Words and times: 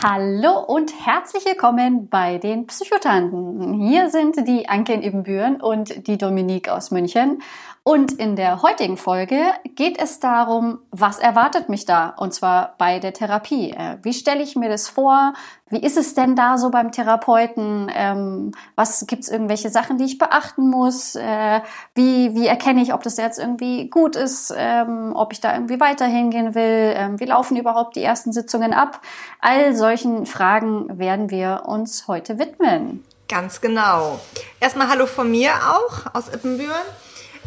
Hallo 0.00 0.60
und 0.60 0.92
herzlich 1.04 1.44
willkommen 1.44 2.08
bei 2.08 2.38
den 2.38 2.68
Psychotanten. 2.68 3.80
Hier 3.80 4.10
sind 4.10 4.46
die 4.46 4.68
Anke 4.68 4.92
in 4.92 5.02
Ibbenbüren 5.02 5.60
und 5.60 6.06
die 6.06 6.16
Dominique 6.16 6.68
aus 6.68 6.92
München. 6.92 7.42
Und 7.88 8.12
in 8.12 8.36
der 8.36 8.60
heutigen 8.60 8.98
Folge 8.98 9.40
geht 9.74 9.98
es 9.98 10.20
darum, 10.20 10.80
was 10.90 11.18
erwartet 11.18 11.70
mich 11.70 11.86
da? 11.86 12.10
Und 12.10 12.34
zwar 12.34 12.74
bei 12.76 12.98
der 12.98 13.14
Therapie. 13.14 13.70
Äh, 13.70 13.96
wie 14.02 14.12
stelle 14.12 14.42
ich 14.42 14.56
mir 14.56 14.68
das 14.68 14.90
vor? 14.90 15.32
Wie 15.70 15.80
ist 15.80 15.96
es 15.96 16.12
denn 16.12 16.36
da 16.36 16.58
so 16.58 16.70
beim 16.70 16.92
Therapeuten? 16.92 17.90
Ähm, 17.94 18.52
was 18.74 19.06
gibt 19.06 19.22
es 19.22 19.30
irgendwelche 19.30 19.70
Sachen, 19.70 19.96
die 19.96 20.04
ich 20.04 20.18
beachten 20.18 20.68
muss? 20.68 21.14
Äh, 21.14 21.60
wie, 21.94 22.34
wie 22.34 22.46
erkenne 22.46 22.82
ich, 22.82 22.92
ob 22.92 23.02
das 23.02 23.16
jetzt 23.16 23.38
irgendwie 23.38 23.88
gut 23.88 24.16
ist? 24.16 24.52
Ähm, 24.54 25.12
ob 25.14 25.32
ich 25.32 25.40
da 25.40 25.54
irgendwie 25.54 25.80
weiter 25.80 26.04
hingehen 26.04 26.54
will? 26.54 26.92
Ähm, 26.94 27.20
wie 27.20 27.26
laufen 27.26 27.56
überhaupt 27.56 27.96
die 27.96 28.02
ersten 28.02 28.32
Sitzungen 28.32 28.74
ab? 28.74 29.00
All 29.40 29.74
solchen 29.88 30.26
Fragen 30.26 30.98
werden 30.98 31.30
wir 31.30 31.62
uns 31.64 32.08
heute 32.08 32.38
widmen. 32.38 33.02
Ganz 33.26 33.62
genau. 33.62 34.20
Erstmal 34.60 34.90
Hallo 34.90 35.06
von 35.06 35.30
mir 35.30 35.54
auch 35.54 36.12
aus 36.12 36.28
Ippenbüren. 36.28 36.74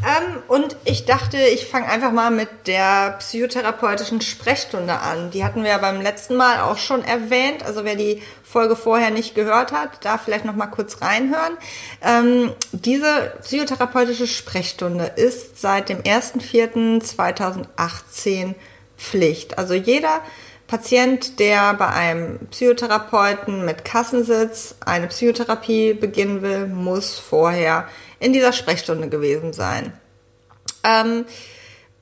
Ähm, 0.03 0.41
und 0.47 0.75
ich 0.83 1.05
dachte, 1.05 1.37
ich 1.37 1.67
fange 1.67 1.87
einfach 1.87 2.11
mal 2.11 2.31
mit 2.31 2.49
der 2.65 3.17
psychotherapeutischen 3.19 4.21
Sprechstunde 4.21 5.01
an. 5.01 5.29
Die 5.29 5.43
hatten 5.43 5.61
wir 5.61 5.69
ja 5.69 5.77
beim 5.77 6.01
letzten 6.01 6.35
Mal 6.35 6.61
auch 6.61 6.79
schon 6.79 7.03
erwähnt. 7.03 7.63
Also 7.63 7.85
wer 7.85 7.95
die 7.95 8.23
Folge 8.43 8.75
vorher 8.75 9.11
nicht 9.11 9.35
gehört 9.35 9.71
hat, 9.71 10.03
da 10.03 10.17
vielleicht 10.17 10.45
noch 10.45 10.55
mal 10.55 10.65
kurz 10.65 11.03
reinhören. 11.03 11.55
Ähm, 12.01 12.53
diese 12.71 13.35
psychotherapeutische 13.43 14.25
Sprechstunde 14.25 15.11
ist 15.15 15.61
seit 15.61 15.89
dem 15.89 16.01
1.4.2018 16.01 18.55
Pflicht. 18.97 19.59
Also 19.59 19.75
jeder 19.75 20.21
Patient, 20.71 21.37
der 21.37 21.73
bei 21.73 21.87
einem 21.89 22.47
Psychotherapeuten 22.49 23.65
mit 23.65 23.83
Kassensitz 23.83 24.75
eine 24.79 25.07
Psychotherapie 25.07 25.93
beginnen 25.93 26.41
will, 26.41 26.67
muss 26.67 27.19
vorher 27.19 27.89
in 28.21 28.31
dieser 28.31 28.53
Sprechstunde 28.53 29.09
gewesen 29.09 29.51
sein. 29.51 29.91
Ähm, 30.85 31.25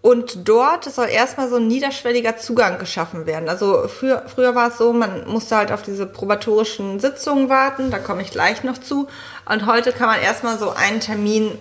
und 0.02 0.48
dort 0.48 0.86
soll 0.86 1.08
erstmal 1.10 1.50
so 1.50 1.56
ein 1.56 1.66
niederschwelliger 1.66 2.38
Zugang 2.38 2.78
geschaffen 2.78 3.26
werden. 3.26 3.50
Also 3.50 3.88
früher, 3.88 4.26
früher 4.28 4.54
war 4.54 4.68
es 4.68 4.78
so, 4.78 4.94
man 4.94 5.28
musste 5.28 5.56
halt 5.56 5.72
auf 5.72 5.82
diese 5.82 6.06
probatorischen 6.06 7.00
Sitzungen 7.00 7.50
warten, 7.50 7.90
da 7.90 7.98
komme 7.98 8.22
ich 8.22 8.30
gleich 8.30 8.64
noch 8.64 8.78
zu. 8.78 9.08
Und 9.52 9.66
heute 9.66 9.94
kann 9.94 10.10
man 10.10 10.22
erstmal 10.22 10.60
so 10.60 10.70
einen 10.70 11.00
Termin 11.00 11.58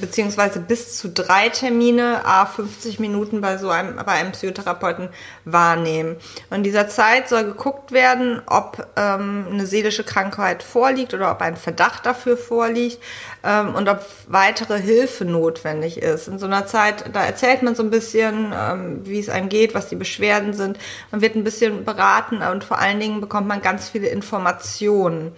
beziehungsweise 0.00 0.60
bis 0.60 0.98
zu 0.98 1.08
drei 1.08 1.48
Termine, 1.48 2.24
a 2.24 2.46
50 2.46 2.98
Minuten 2.98 3.40
bei 3.40 3.56
so 3.56 3.70
einem, 3.70 3.96
bei 3.96 4.12
einem 4.12 4.32
Psychotherapeuten 4.32 5.08
wahrnehmen. 5.44 6.16
Und 6.50 6.58
in 6.58 6.62
dieser 6.62 6.88
Zeit 6.88 7.28
soll 7.28 7.44
geguckt 7.44 7.92
werden, 7.92 8.42
ob 8.46 8.86
ähm, 8.96 9.46
eine 9.50 9.66
seelische 9.66 10.04
Krankheit 10.04 10.62
vorliegt 10.62 11.14
oder 11.14 11.30
ob 11.30 11.40
ein 11.40 11.56
Verdacht 11.56 12.06
dafür 12.06 12.36
vorliegt 12.36 12.98
ähm, 13.42 13.74
und 13.74 13.88
ob 13.88 14.04
weitere 14.28 14.80
Hilfe 14.80 15.24
notwendig 15.24 15.98
ist. 15.98 16.28
In 16.28 16.38
so 16.38 16.46
einer 16.46 16.66
Zeit, 16.66 17.04
da 17.12 17.24
erzählt 17.24 17.62
man 17.62 17.74
so 17.74 17.82
ein 17.82 17.90
bisschen, 17.90 18.52
ähm, 18.54 19.00
wie 19.04 19.18
es 19.18 19.28
einem 19.28 19.48
geht, 19.48 19.74
was 19.74 19.88
die 19.88 19.96
Beschwerden 19.96 20.52
sind. 20.52 20.78
Man 21.10 21.20
wird 21.20 21.36
ein 21.36 21.44
bisschen 21.44 21.84
beraten 21.84 22.42
und 22.42 22.64
vor 22.64 22.78
allen 22.78 23.00
Dingen 23.00 23.20
bekommt 23.20 23.46
man 23.46 23.62
ganz 23.62 23.88
viele 23.88 24.08
Informationen. 24.08 25.32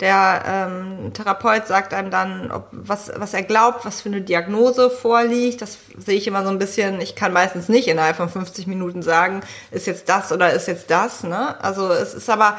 Der 0.00 0.42
ähm, 0.46 1.12
Therapeut 1.12 1.66
sagt 1.66 1.92
einem 1.92 2.10
dann, 2.10 2.52
ob, 2.52 2.68
was, 2.70 3.10
was 3.16 3.34
er 3.34 3.42
glaubt, 3.42 3.77
was 3.84 4.00
für 4.00 4.08
eine 4.08 4.20
Diagnose 4.20 4.90
vorliegt. 4.90 5.62
Das 5.62 5.78
sehe 5.96 6.16
ich 6.16 6.26
immer 6.26 6.42
so 6.44 6.50
ein 6.50 6.58
bisschen, 6.58 7.00
ich 7.00 7.14
kann 7.14 7.32
meistens 7.32 7.68
nicht 7.68 7.88
innerhalb 7.88 8.16
von 8.16 8.28
50 8.28 8.66
Minuten 8.66 9.02
sagen, 9.02 9.40
ist 9.70 9.86
jetzt 9.86 10.08
das 10.08 10.32
oder 10.32 10.52
ist 10.52 10.68
jetzt 10.68 10.90
das. 10.90 11.22
Ne? 11.24 11.62
Also 11.62 11.90
es 11.90 12.14
ist 12.14 12.30
aber, 12.30 12.58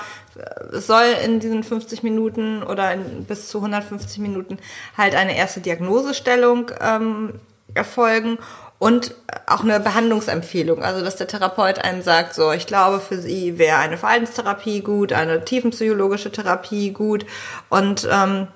es 0.73 0.87
soll 0.87 1.05
in 1.23 1.39
diesen 1.39 1.63
50 1.63 2.03
Minuten 2.03 2.63
oder 2.63 2.93
in, 2.93 3.25
bis 3.25 3.47
zu 3.47 3.59
150 3.59 4.19
Minuten 4.19 4.57
halt 4.97 5.15
eine 5.15 5.37
erste 5.37 5.61
Diagnosestellung 5.61 6.71
ähm, 6.81 7.33
erfolgen 7.73 8.37
und 8.79 9.13
auch 9.45 9.61
eine 9.61 9.79
Behandlungsempfehlung. 9.79 10.83
Also, 10.83 11.03
dass 11.03 11.17
der 11.17 11.27
Therapeut 11.27 11.79
einem 11.79 12.01
sagt, 12.01 12.33
so, 12.33 12.51
ich 12.53 12.65
glaube, 12.65 13.01
für 13.01 13.19
Sie 13.19 13.57
wäre 13.57 13.77
eine 13.77 13.97
Verhaltenstherapie 13.97 14.81
gut, 14.81 15.11
eine 15.11 15.43
tiefenpsychologische 15.43 16.31
Therapie 16.31 16.91
gut. 16.91 17.25
Und 17.69 18.07
ähm, 18.09 18.47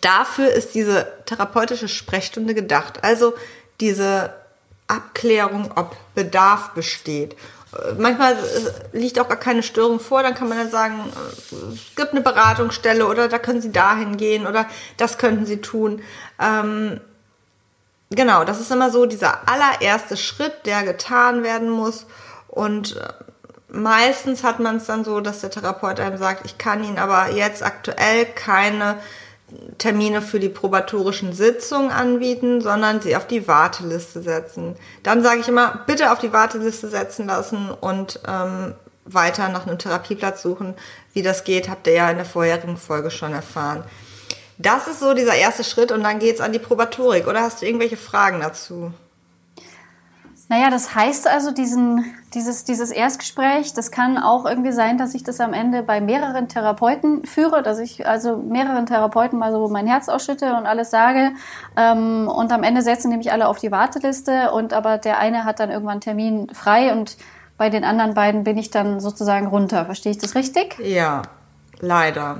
dafür 0.00 0.50
ist 0.50 0.74
diese 0.74 1.06
therapeutische 1.26 1.88
Sprechstunde 1.88 2.54
gedacht. 2.54 3.02
Also 3.02 3.34
diese 3.80 4.34
Abklärung, 4.88 5.70
ob 5.76 5.96
Bedarf 6.14 6.70
besteht. 6.70 7.36
Manchmal 7.96 8.36
liegt 8.92 9.20
auch 9.20 9.28
gar 9.28 9.38
keine 9.38 9.62
Störung 9.62 10.00
vor, 10.00 10.24
dann 10.24 10.34
kann 10.34 10.48
man 10.48 10.58
dann 10.58 10.70
sagen, 10.70 11.04
es 11.72 11.94
gibt 11.94 12.10
eine 12.10 12.20
Beratungsstelle 12.20 13.06
oder 13.06 13.28
da 13.28 13.38
können 13.38 13.62
Sie 13.62 13.70
dahin 13.70 14.16
gehen 14.16 14.48
oder 14.48 14.66
das 14.96 15.18
könnten 15.18 15.46
Sie 15.46 15.60
tun. 15.60 16.02
Ähm, 16.40 17.00
genau, 18.10 18.42
das 18.42 18.60
ist 18.60 18.72
immer 18.72 18.90
so 18.90 19.06
dieser 19.06 19.48
allererste 19.48 20.16
Schritt, 20.16 20.66
der 20.66 20.82
getan 20.82 21.44
werden 21.44 21.70
muss. 21.70 22.06
Und 22.48 22.96
äh, 22.96 23.12
meistens 23.68 24.42
hat 24.42 24.58
man 24.58 24.78
es 24.78 24.86
dann 24.86 25.04
so, 25.04 25.20
dass 25.20 25.40
der 25.40 25.52
Therapeut 25.52 26.00
einem 26.00 26.18
sagt, 26.18 26.44
ich 26.44 26.58
kann 26.58 26.82
Ihnen 26.82 26.98
aber 26.98 27.30
jetzt 27.30 27.62
aktuell 27.62 28.26
keine 28.26 28.98
Termine 29.78 30.22
für 30.22 30.40
die 30.40 30.48
probatorischen 30.48 31.32
Sitzungen 31.32 31.90
anbieten, 31.90 32.60
sondern 32.60 33.00
sie 33.00 33.16
auf 33.16 33.26
die 33.26 33.46
Warteliste 33.48 34.22
setzen. 34.22 34.76
Dann 35.02 35.22
sage 35.22 35.40
ich 35.40 35.48
immer, 35.48 35.84
bitte 35.86 36.12
auf 36.12 36.18
die 36.18 36.32
Warteliste 36.32 36.88
setzen 36.88 37.26
lassen 37.26 37.70
und 37.70 38.20
ähm, 38.26 38.74
weiter 39.04 39.48
nach 39.48 39.66
einem 39.66 39.78
Therapieplatz 39.78 40.42
suchen. 40.42 40.74
Wie 41.12 41.22
das 41.22 41.44
geht, 41.44 41.68
habt 41.68 41.86
ihr 41.86 41.94
ja 41.94 42.10
in 42.10 42.16
der 42.16 42.26
vorherigen 42.26 42.76
Folge 42.76 43.10
schon 43.10 43.32
erfahren. 43.32 43.84
Das 44.58 44.86
ist 44.88 45.00
so 45.00 45.14
dieser 45.14 45.34
erste 45.34 45.64
Schritt 45.64 45.90
und 45.90 46.02
dann 46.02 46.18
geht's 46.18 46.40
an 46.40 46.52
die 46.52 46.58
Probatorik. 46.58 47.26
Oder 47.26 47.42
hast 47.42 47.62
du 47.62 47.66
irgendwelche 47.66 47.96
Fragen 47.96 48.40
dazu? 48.40 48.92
Naja, 50.50 50.68
das 50.68 50.96
heißt 50.96 51.28
also, 51.28 51.52
diesen, 51.52 52.12
dieses, 52.34 52.64
dieses 52.64 52.90
Erstgespräch, 52.90 53.72
das 53.72 53.92
kann 53.92 54.18
auch 54.18 54.44
irgendwie 54.44 54.72
sein, 54.72 54.98
dass 54.98 55.14
ich 55.14 55.22
das 55.22 55.38
am 55.38 55.52
Ende 55.52 55.84
bei 55.84 56.00
mehreren 56.00 56.48
Therapeuten 56.48 57.24
führe, 57.24 57.62
dass 57.62 57.78
ich 57.78 58.08
also 58.08 58.36
mehreren 58.36 58.84
Therapeuten 58.84 59.38
mal 59.38 59.52
so 59.52 59.68
mein 59.68 59.86
Herz 59.86 60.08
ausschütte 60.08 60.56
und 60.56 60.66
alles 60.66 60.90
sage. 60.90 61.30
Ähm, 61.76 62.26
und 62.26 62.50
am 62.50 62.64
Ende 62.64 62.82
setzen 62.82 63.10
nämlich 63.10 63.30
alle 63.30 63.46
auf 63.46 63.60
die 63.60 63.70
Warteliste 63.70 64.50
und 64.50 64.72
aber 64.72 64.98
der 64.98 65.18
eine 65.18 65.44
hat 65.44 65.60
dann 65.60 65.70
irgendwann 65.70 66.00
Termin 66.00 66.48
frei 66.52 66.90
und 66.90 67.16
bei 67.56 67.70
den 67.70 67.84
anderen 67.84 68.14
beiden 68.14 68.42
bin 68.42 68.58
ich 68.58 68.72
dann 68.72 68.98
sozusagen 68.98 69.46
runter. 69.46 69.84
Verstehe 69.84 70.10
ich 70.10 70.18
das 70.18 70.34
richtig? 70.34 70.76
Ja, 70.80 71.22
leider. 71.78 72.38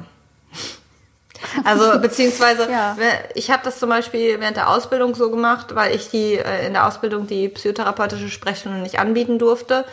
Also 1.64 1.98
beziehungsweise, 2.00 2.70
ja. 2.70 2.96
ich 3.34 3.50
habe 3.50 3.62
das 3.64 3.78
zum 3.78 3.88
Beispiel 3.88 4.40
während 4.40 4.56
der 4.56 4.68
Ausbildung 4.68 5.14
so 5.14 5.30
gemacht, 5.30 5.74
weil 5.74 5.94
ich 5.94 6.10
die 6.10 6.34
äh, 6.34 6.66
in 6.66 6.72
der 6.72 6.86
Ausbildung 6.86 7.26
die 7.26 7.48
psychotherapeutische 7.48 8.28
Sprechstunde 8.28 8.78
nicht 8.78 8.98
anbieten 8.98 9.38
durfte. 9.38 9.84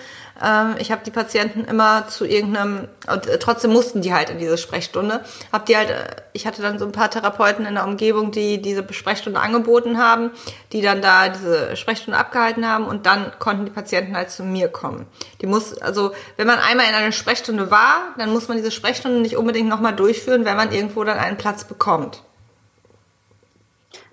Ähm, 0.44 0.76
ich 0.78 0.92
habe 0.92 1.02
die 1.06 1.12
Patienten 1.12 1.66
immer 1.66 2.08
zu 2.08 2.26
irgendeinem, 2.26 2.88
und 3.12 3.28
äh, 3.28 3.40
trotzdem 3.40 3.72
mussten 3.72 4.02
die 4.02 4.14
halt 4.14 4.30
in 4.30 4.40
diese 4.40 4.58
Sprechstunde. 4.58 5.22
Hab 5.52 5.66
die 5.66 5.76
halt, 5.76 5.90
äh, 5.90 6.06
ich 6.34 6.46
hatte 6.46 6.62
dann 6.62 6.80
so 6.80 6.86
ein 6.86 6.92
paar 6.92 7.10
Therapeuten 7.10 7.66
in 7.66 7.76
der 7.76 7.86
Umgebung, 7.86 8.32
die 8.32 8.62
diese 8.62 8.86
Sprechstunde 8.92 9.40
angeboten 9.40 9.98
haben, 9.98 10.32
die 10.74 10.82
dann 10.82 11.02
da 11.02 11.30
diese 11.30 11.76
Sprechstunde 11.76 12.20
abgehalten 12.20 12.68
haben 12.68 12.86
und 12.86 13.06
dann 13.06 13.32
konnten 13.40 13.66
die 13.66 13.72
Patienten 13.72 14.16
halt 14.16 14.30
zu 14.30 14.44
mir 14.44 14.68
kommen. 14.68 15.08
Die 15.42 15.48
muss, 15.48 15.78
also 15.80 16.12
wenn 16.36 16.48
man 16.48 16.60
einmal 16.60 16.88
in 16.88 16.94
einer 16.94 17.12
Sprechstunde 17.12 17.72
war, 17.72 18.14
dann 18.18 18.32
muss 18.32 18.48
man 18.48 18.58
diese 18.58 18.72
Sprechstunde 18.72 19.20
nicht 19.20 19.38
unbedingt 19.38 19.70
nochmal 19.70 19.96
durchführen, 19.96 20.46
wenn 20.46 20.58
man 20.58 20.72
irgendwo 20.72 21.04
dann 21.04 21.18
einen 21.18 21.37
Platz 21.38 21.64
bekommt. 21.64 22.22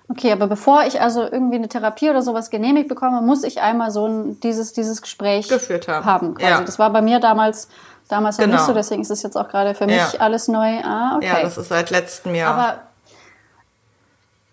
Okay, 0.08 0.32
aber 0.32 0.46
bevor 0.46 0.84
ich 0.84 1.00
also 1.00 1.22
irgendwie 1.22 1.56
eine 1.56 1.68
Therapie 1.68 2.10
oder 2.10 2.22
sowas 2.22 2.50
genehmigt 2.50 2.88
bekomme, 2.88 3.22
muss 3.22 3.42
ich 3.42 3.60
einmal 3.60 3.90
so 3.90 4.06
ein, 4.06 4.38
dieses, 4.40 4.74
dieses 4.74 5.00
Gespräch 5.00 5.48
geführt 5.48 5.88
haben. 5.88 6.04
haben 6.04 6.34
quasi. 6.34 6.50
Ja. 6.50 6.60
Das 6.60 6.78
war 6.78 6.90
bei 6.90 7.00
mir 7.00 7.20
damals, 7.20 7.68
damals 8.08 8.36
noch 8.36 8.44
genau. 8.44 8.56
nicht 8.58 8.66
so, 8.66 8.74
deswegen 8.74 9.00
ist 9.00 9.10
es 9.10 9.22
jetzt 9.22 9.36
auch 9.36 9.48
gerade 9.48 9.74
für 9.74 9.86
mich 9.86 9.96
ja. 9.96 10.20
alles 10.20 10.48
neu. 10.48 10.80
Ah, 10.84 11.16
okay. 11.16 11.26
Ja, 11.26 11.40
das 11.40 11.56
ist 11.56 11.68
seit 11.68 11.90
letztem 11.90 12.34
Jahr. 12.34 12.54
Aber 12.54 12.80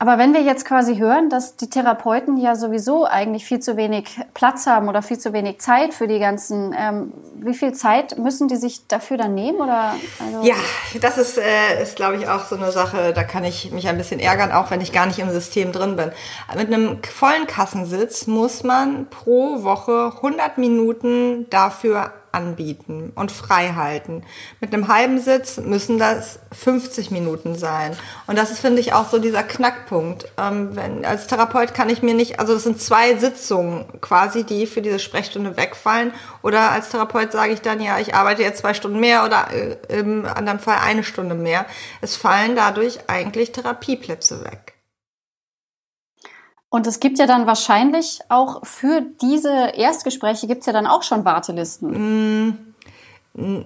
Aber 0.02 0.18
wenn 0.18 0.34
wir 0.34 0.42
jetzt 0.42 0.66
quasi 0.66 0.98
hören, 0.98 1.30
dass 1.30 1.58
die 1.58 1.70
Therapeuten 1.70 2.36
ja 2.36 2.56
sowieso 2.56 3.06
eigentlich 3.06 3.46
viel 3.46 3.60
zu 3.60 3.78
wenig 3.78 4.20
Platz 4.34 4.66
haben 4.66 4.90
oder 4.90 5.04
viel 5.04 5.20
zu 5.20 5.32
wenig 5.32 5.60
Zeit 5.60 5.94
für 5.94 6.08
die 6.08 6.18
ganzen, 6.18 6.76
ähm, 6.76 7.14
wie 7.36 7.54
viel 7.54 7.74
Zeit 7.74 8.18
müssen 8.18 8.48
die 8.48 8.56
sich 8.56 8.88
dafür 8.88 9.18
dann 9.18 9.36
nehmen? 9.36 9.62
Oder, 9.62 9.94
also 10.20 10.42
ja, 10.42 10.56
das 11.00 11.20
ist, 11.20 11.38
äh, 11.38 11.84
ist 11.84 11.98
glaube 11.98 12.16
ich, 12.16 12.28
auch 12.28 12.46
so 12.46 12.56
eine 12.56 12.72
Sache, 12.72 13.14
da 13.14 13.24
kann 13.24 13.44
ich 13.44 13.72
mich 13.74 13.88
ein 13.88 13.98
bisschen 14.00 14.20
ärgern, 14.20 14.52
auch 14.52 14.72
wenn 14.72 14.82
ich 14.82 14.92
gar 14.92 15.06
nicht 15.06 15.20
im 15.20 15.30
System 15.30 15.72
drin 15.72 15.98
bin. 15.98 16.12
Mit 16.58 16.74
einem 16.74 17.04
vollen 17.04 17.46
Kassensitz 17.46 18.26
muss 18.26 18.64
man 18.64 19.06
pro 19.08 19.62
Woche 19.62 20.14
100 20.16 20.58
Minuten 20.58 21.46
dafür 21.52 22.12
anbieten 22.32 23.12
und 23.16 23.32
frei 23.32 23.74
halten. 23.76 24.24
Mit 24.60 24.74
einem 24.74 24.88
halben 24.88 25.20
Sitz 25.20 25.58
müssen 25.58 25.98
das 25.98 26.40
50 26.52 27.12
Minuten 27.12 27.56
sein. 27.56 27.96
Und 28.28 28.38
das 28.38 28.52
ist, 28.52 28.60
finde 28.60 28.80
ich, 28.80 28.94
auch 28.94 29.10
so 29.10 29.20
dieser 29.20 29.44
Knackpunkt. 29.44 30.28
Ähm, 30.38 30.76
wenn, 30.76 31.06
als 31.06 31.28
Therapeut 31.28 31.74
kann 31.74 31.90
ich 31.90 32.02
mir 32.02 32.14
nicht, 32.14 32.40
also 32.40 32.54
das 32.54 32.64
sind 32.64 32.82
zwei 32.82 33.16
Sitzungen 33.18 33.86
quasi, 34.02 34.44
die 34.44 34.68
für 34.68 34.82
diese 34.82 35.00
Sprechstunde 35.00 35.58
wegfallen. 35.58 36.14
Oder 36.42 36.72
als 36.72 36.90
Therapeut 36.90 37.32
sage 37.32 37.54
ich 37.54 37.62
dann, 37.62 37.82
ja, 37.82 38.00
ich 38.00 38.16
arbeite 38.16 38.42
jetzt 38.42 38.60
zwei 38.60 38.74
Stunden 38.74 39.00
mehr 39.00 39.26
oder 39.26 39.48
äh, 39.52 40.00
im 40.00 40.26
anderen 40.26 40.60
Fall 40.60 40.78
eine 40.84 41.04
Stunde 41.04 41.36
mehr. 41.36 41.66
Es 42.02 42.16
fallen 42.16 42.56
dadurch 42.56 43.10
eigentlich 43.10 43.52
Therapieplätze 43.52 44.44
weg. 44.44 44.74
Und 46.72 46.88
es 46.88 47.02
gibt 47.02 47.20
ja 47.20 47.28
dann 47.28 47.48
wahrscheinlich 47.48 48.22
auch 48.30 48.66
für 48.66 49.02
diese 49.22 49.74
Erstgespräche 49.76 50.48
gibt 50.48 50.62
es 50.62 50.68
ja 50.68 50.74
dann 50.74 50.88
auch 50.88 51.04
schon 51.04 51.26
Wartelisten. 51.26 52.54
Mm, 53.36 53.66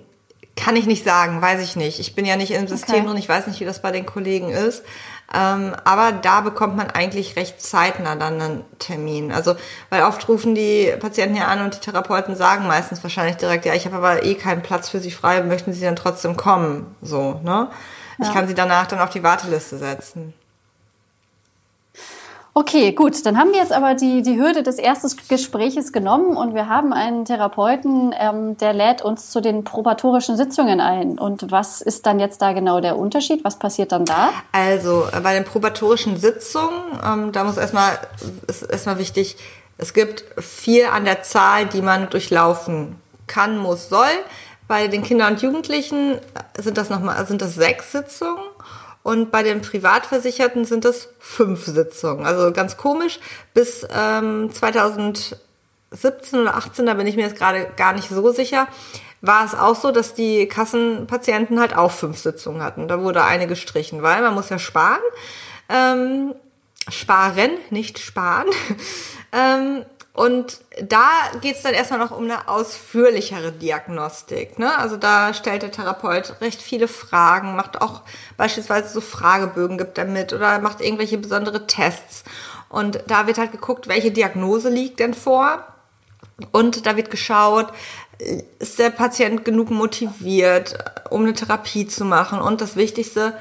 kann 0.56 0.76
ich 0.76 0.88
nicht 0.88 1.06
sagen, 1.06 1.40
weiß 1.40 1.62
ich 1.62 1.76
nicht. 1.76 2.00
Ich 2.00 2.16
bin 2.16 2.26
ja 2.26 2.36
nicht 2.36 2.50
im 2.50 2.68
System 2.68 3.02
okay. 3.02 3.10
und 3.10 3.18
ich 3.18 3.30
weiß 3.30 3.46
nicht, 3.46 3.60
wie 3.60 3.66
das 3.66 3.84
bei 3.84 3.92
den 3.92 4.08
Kollegen 4.08 4.50
ist. 4.50 4.84
Ähm, 5.32 5.76
aber 5.84 6.14
da 6.14 6.42
bekommt 6.42 6.78
man 6.78 6.90
eigentlich 6.90 7.36
recht 7.36 7.62
zeitnah 7.62 8.16
dann 8.16 8.42
einen 8.42 8.66
Termin. 8.80 9.32
Also, 9.32 9.56
weil 9.92 10.02
oft 10.02 10.28
rufen 10.28 10.56
die 10.56 10.92
Patienten 11.00 11.36
ja 11.36 11.46
an 11.46 11.62
und 11.62 11.76
die 11.76 11.82
Therapeuten 11.82 12.36
sagen 12.36 12.66
meistens 12.66 13.04
wahrscheinlich 13.04 13.38
direkt, 13.38 13.66
ja, 13.66 13.76
ich 13.76 13.86
habe 13.86 13.98
aber 13.98 14.24
eh 14.24 14.34
keinen 14.34 14.64
Platz 14.64 14.90
für 14.90 15.00
Sie 15.00 15.12
frei, 15.12 15.44
möchten 15.44 15.74
Sie 15.74 15.82
dann 15.82 15.96
trotzdem 15.96 16.38
kommen? 16.38 16.96
So, 17.04 17.40
ne? 17.44 17.70
Ja. 18.18 18.26
Ich 18.26 18.34
kann 18.34 18.48
Sie 18.48 18.56
danach 18.56 18.88
dann 18.88 19.00
auf 19.00 19.12
die 19.12 19.22
Warteliste 19.22 19.78
setzen. 19.78 20.34
Okay, 22.58 22.94
gut. 22.94 23.26
Dann 23.26 23.38
haben 23.38 23.52
wir 23.52 23.60
jetzt 23.60 23.74
aber 23.74 23.96
die, 23.96 24.22
die 24.22 24.38
Hürde 24.40 24.64
des 24.64 24.78
ersten 24.78 25.12
Gespräches 25.28 25.92
genommen 25.92 26.38
und 26.38 26.56
wir 26.56 26.70
haben 26.70 26.94
einen 26.94 27.26
Therapeuten, 27.26 28.16
ähm, 28.18 28.58
der 28.58 28.72
lädt 28.72 29.02
uns 29.02 29.30
zu 29.30 29.42
den 29.42 29.66
probatorischen 29.66 30.38
Sitzungen 30.38 30.80
ein. 30.80 31.20
Und 31.20 31.52
was 31.52 31.82
ist 31.82 32.06
dann 32.06 32.18
jetzt 32.18 32.42
da 32.42 32.54
genau 32.54 32.80
der 32.80 32.98
Unterschied? 32.98 33.44
Was 33.44 33.60
passiert 33.60 33.92
dann 33.92 34.06
da? 34.06 34.30
Also 34.54 35.04
äh, 35.12 35.20
bei 35.20 35.34
den 35.34 35.44
probatorischen 35.44 36.16
Sitzungen, 36.16 36.80
ähm, 37.06 37.34
da 37.34 37.44
muss 37.44 37.58
erstmal, 37.58 38.00
ist 38.48 38.62
erstmal 38.62 39.00
wichtig, 39.00 39.36
es 39.78 39.94
gibt 39.94 40.24
vier 40.42 40.94
an 40.94 41.04
der 41.04 41.24
Zahl, 41.24 41.66
die 41.66 41.82
man 41.82 42.10
durchlaufen 42.10 42.96
kann, 43.28 43.58
muss, 43.58 43.90
soll. 43.90 44.08
Bei 44.70 44.88
den 44.88 45.04
Kindern 45.04 45.34
und 45.34 45.42
Jugendlichen 45.42 46.20
sind 46.58 46.78
das 46.78 46.90
nochmal, 46.90 47.28
sind 47.28 47.42
das 47.42 47.56
sechs 47.56 47.92
Sitzungen. 47.92 48.40
Und 49.06 49.30
bei 49.30 49.44
den 49.44 49.62
Privatversicherten 49.62 50.66
sind 50.66 50.84
es 50.84 51.10
fünf 51.20 51.64
Sitzungen. 51.66 52.26
Also 52.26 52.52
ganz 52.52 52.76
komisch. 52.76 53.20
Bis 53.54 53.86
ähm, 53.96 54.50
2017 54.52 55.38
oder 56.42 56.56
18, 56.56 56.88
da 56.88 56.96
bin 56.96 57.06
ich 57.06 57.16
mir 57.16 57.22
jetzt 57.22 57.38
gerade 57.38 57.68
gar 57.78 57.94
nicht 57.94 58.10
so 58.10 58.32
sicher, 58.32 58.68
war 59.22 59.46
es 59.46 59.54
auch 59.54 59.76
so, 59.76 59.92
dass 59.92 60.16
die 60.16 60.48
Kassenpatienten 60.48 61.60
halt 61.60 61.76
auch 61.76 61.92
fünf 61.92 62.18
Sitzungen 62.18 62.64
hatten. 62.64 62.88
Da 62.88 63.00
wurde 63.00 63.24
eine 63.24 63.46
gestrichen, 63.46 64.02
weil 64.02 64.24
man 64.24 64.34
muss 64.34 64.50
ja 64.50 64.58
sparen. 64.58 65.04
Ähm, 65.70 66.34
sparen, 66.90 67.52
nicht 67.70 68.00
sparen. 68.00 68.48
ähm, 69.32 69.86
und 70.16 70.62
da 70.82 71.10
geht's 71.42 71.62
dann 71.64 71.74
erstmal 71.74 72.00
noch 72.00 72.12
um 72.12 72.24
eine 72.24 72.48
ausführlichere 72.48 73.52
Diagnostik. 73.52 74.58
Ne? 74.58 74.78
Also 74.78 74.96
da 74.96 75.34
stellt 75.34 75.62
der 75.62 75.72
Therapeut 75.72 76.40
recht 76.40 76.62
viele 76.62 76.88
Fragen, 76.88 77.58
macht 77.58 77.82
auch 77.82 78.02
beispielsweise 78.38 78.94
so 78.94 79.02
Fragebögen, 79.02 79.78
gibt 79.78 79.98
er 79.98 80.06
mit 80.06 80.32
oder 80.32 80.60
macht 80.60 80.80
irgendwelche 80.80 81.18
besondere 81.18 81.68
Tests. 81.68 82.24
Und 82.70 83.04
da 83.08 83.28
wird 83.28 83.38
halt 83.38 83.52
geguckt, 83.52 83.90
welche 83.90 84.12
Diagnose 84.12 84.70
liegt 84.70 85.02
denn 85.02 85.14
vor. 85.14 85.66
Und 86.54 86.86
da 86.86 86.96
wird 86.96 87.12
geschaut, 87.12 87.74
ist 88.60 88.80
der 88.80 88.92
Patient 88.92 89.44
genug 89.44 89.70
motiviert, 89.70 90.78
um 91.10 91.24
eine 91.24 91.34
Therapie 91.34 91.88
zu 91.88 92.06
machen. 92.06 92.40
Und 92.40 92.62
das 92.62 92.78
Wichtigste, 92.78 93.38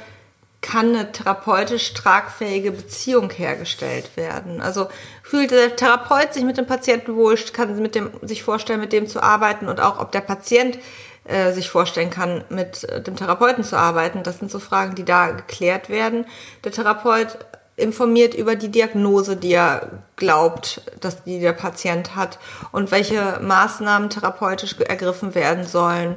kann 0.64 0.94
eine 0.94 1.12
therapeutisch 1.12 1.92
tragfähige 1.92 2.72
Beziehung 2.72 3.30
hergestellt 3.30 4.16
werden. 4.16 4.62
Also 4.62 4.88
fühlt 5.22 5.50
der 5.50 5.76
Therapeut 5.76 6.32
sich 6.32 6.42
mit 6.42 6.56
dem 6.56 6.66
Patienten 6.66 7.16
wohl, 7.16 7.36
kann 7.52 7.80
mit 7.82 7.94
dem, 7.94 8.10
sich 8.22 8.42
vorstellen, 8.42 8.80
mit 8.80 8.94
dem 8.94 9.06
zu 9.06 9.22
arbeiten 9.22 9.68
und 9.68 9.78
auch 9.78 10.00
ob 10.00 10.10
der 10.10 10.22
Patient 10.22 10.78
äh, 11.24 11.52
sich 11.52 11.68
vorstellen 11.68 12.08
kann, 12.08 12.44
mit 12.48 12.84
äh, 12.84 13.02
dem 13.02 13.14
Therapeuten 13.14 13.62
zu 13.62 13.76
arbeiten. 13.76 14.22
Das 14.22 14.38
sind 14.38 14.50
so 14.50 14.58
Fragen, 14.58 14.94
die 14.94 15.04
da 15.04 15.32
geklärt 15.32 15.90
werden. 15.90 16.24
Der 16.64 16.72
Therapeut 16.72 17.38
informiert 17.76 18.32
über 18.32 18.56
die 18.56 18.70
Diagnose, 18.70 19.36
die 19.36 19.52
er 19.52 20.02
glaubt, 20.16 20.80
dass 21.00 21.24
die 21.24 21.40
der 21.40 21.52
Patient 21.52 22.16
hat 22.16 22.38
und 22.72 22.90
welche 22.90 23.38
Maßnahmen 23.42 24.08
therapeutisch 24.08 24.76
ergriffen 24.78 25.34
werden 25.34 25.66
sollen. 25.66 26.16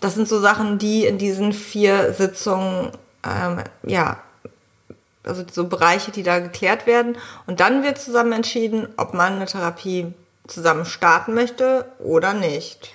Das 0.00 0.14
sind 0.14 0.28
so 0.28 0.38
Sachen, 0.38 0.78
die 0.78 1.06
in 1.06 1.18
diesen 1.18 1.52
vier 1.52 2.12
Sitzungen 2.12 2.92
ähm, 3.24 3.62
ja, 3.82 4.18
also 5.24 5.44
so 5.50 5.68
Bereiche, 5.68 6.10
die 6.10 6.22
da 6.22 6.38
geklärt 6.38 6.86
werden. 6.86 7.16
Und 7.46 7.60
dann 7.60 7.82
wird 7.82 7.98
zusammen 7.98 8.32
entschieden, 8.32 8.88
ob 8.96 9.14
man 9.14 9.34
eine 9.34 9.46
Therapie 9.46 10.12
zusammen 10.46 10.84
starten 10.84 11.34
möchte 11.34 11.86
oder 11.98 12.32
nicht. 12.32 12.90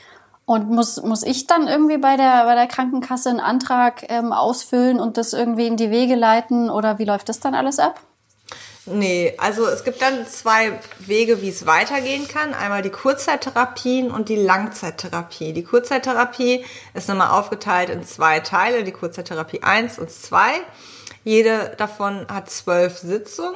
Und 0.46 0.70
muss, 0.70 1.02
muss 1.02 1.24
ich 1.24 1.48
dann 1.48 1.68
irgendwie 1.68 1.98
bei 1.98 2.18
der, 2.18 2.44
bei 2.44 2.56
der 2.56 2.68
Krankenkasse 2.68 3.30
einen 3.30 3.40
Antrag 3.40 4.04
ähm, 4.10 4.34
ausfüllen 4.34 5.00
und 5.00 5.18
das 5.18 5.32
irgendwie 5.32 5.68
in 5.68 5.78
die 5.78 5.90
Wege 5.90 6.16
leiten 6.16 6.70
oder 6.70 7.00
wie 7.00 7.06
läuft 7.06 7.30
das 7.30 7.40
dann 7.40 7.56
alles 7.56 7.80
ab? 7.80 8.02
Nee, 8.86 9.34
also 9.38 9.66
es 9.66 9.86
gibt 9.86 10.02
dann 10.02 10.28
zwei 10.28 10.78
Wege, 11.00 11.42
wie 11.42 11.50
es 11.50 11.66
weitergehen 11.66 12.28
kann. 12.28 12.54
Einmal 12.54 12.82
die 12.82 12.90
Kurzzeittherapien 12.90 14.12
und 14.12 14.28
die 14.28 14.36
Langzeittherapie. 14.36 15.54
Die 15.54 15.64
Kurzzeittherapie 15.64 16.66
ist 16.94 17.08
nochmal 17.08 17.30
aufgeteilt 17.30 17.90
in 17.90 18.04
zwei 18.04 18.42
Teile, 18.42 18.84
die 18.84 18.92
Kurzzeittherapie 18.92 19.64
1 19.64 20.00
und 20.00 20.12
2. 20.12 20.38
Jede 21.24 21.74
davon 21.78 22.28
hat 22.28 22.50
zwölf 22.50 22.98
Sitzungen 22.98 23.56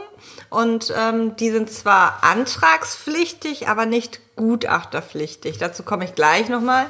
und 0.50 0.94
ähm, 0.98 1.36
die 1.36 1.52
sind 1.52 1.70
zwar 1.70 2.24
antragspflichtig, 2.24 3.68
aber 3.68 3.86
nicht 3.86 4.22
gutachterpflichtig. 4.38 5.58
Dazu 5.58 5.84
komme 5.84 6.06
ich 6.06 6.16
gleich 6.16 6.48
nochmal. 6.48 6.86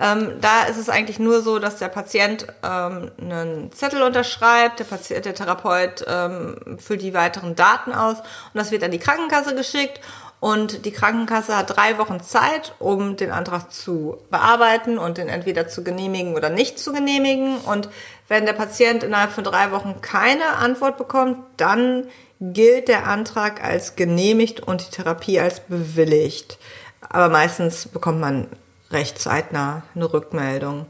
Ähm, 0.00 0.38
da 0.40 0.64
ist 0.64 0.78
es 0.78 0.88
eigentlich 0.88 1.18
nur 1.18 1.42
so, 1.42 1.58
dass 1.58 1.76
der 1.76 1.88
Patient 1.88 2.46
ähm, 2.62 3.10
einen 3.20 3.72
Zettel 3.72 4.02
unterschreibt, 4.02 4.78
der, 4.78 4.84
Patient, 4.84 5.26
der 5.26 5.34
Therapeut 5.34 6.04
ähm, 6.08 6.78
füllt 6.78 7.02
die 7.02 7.12
weiteren 7.12 7.54
Daten 7.54 7.92
aus 7.92 8.18
und 8.18 8.54
das 8.54 8.70
wird 8.70 8.82
an 8.82 8.90
die 8.90 8.98
Krankenkasse 8.98 9.54
geschickt 9.54 10.00
und 10.44 10.84
die 10.84 10.92
Krankenkasse 10.92 11.56
hat 11.56 11.74
drei 11.74 11.96
Wochen 11.96 12.20
Zeit, 12.20 12.74
um 12.78 13.16
den 13.16 13.30
Antrag 13.30 13.72
zu 13.72 14.18
bearbeiten 14.30 14.98
und 14.98 15.16
den 15.16 15.30
entweder 15.30 15.68
zu 15.68 15.82
genehmigen 15.82 16.36
oder 16.36 16.50
nicht 16.50 16.78
zu 16.78 16.92
genehmigen. 16.92 17.56
Und 17.56 17.88
wenn 18.28 18.44
der 18.44 18.52
Patient 18.52 19.02
innerhalb 19.02 19.32
von 19.32 19.42
drei 19.42 19.70
Wochen 19.72 20.02
keine 20.02 20.56
Antwort 20.56 20.98
bekommt, 20.98 21.38
dann 21.56 22.08
gilt 22.40 22.88
der 22.88 23.06
Antrag 23.06 23.64
als 23.64 23.96
genehmigt 23.96 24.60
und 24.60 24.86
die 24.86 24.90
Therapie 24.90 25.40
als 25.40 25.60
bewilligt. 25.60 26.58
Aber 27.08 27.28
meistens 27.28 27.86
bekommt 27.86 28.20
man 28.20 28.48
recht 28.90 29.18
zeitnah 29.18 29.82
eine 29.94 30.12
Rückmeldung. 30.12 30.86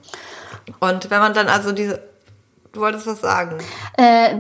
Und 0.81 1.11
wenn 1.11 1.21
man 1.21 1.35
dann 1.35 1.49
also 1.49 1.73
diese 1.73 2.01
Du 2.75 2.81
wolltest 2.81 3.07
was 3.07 3.21
sagen. 3.21 3.59
Äh, 3.97 4.35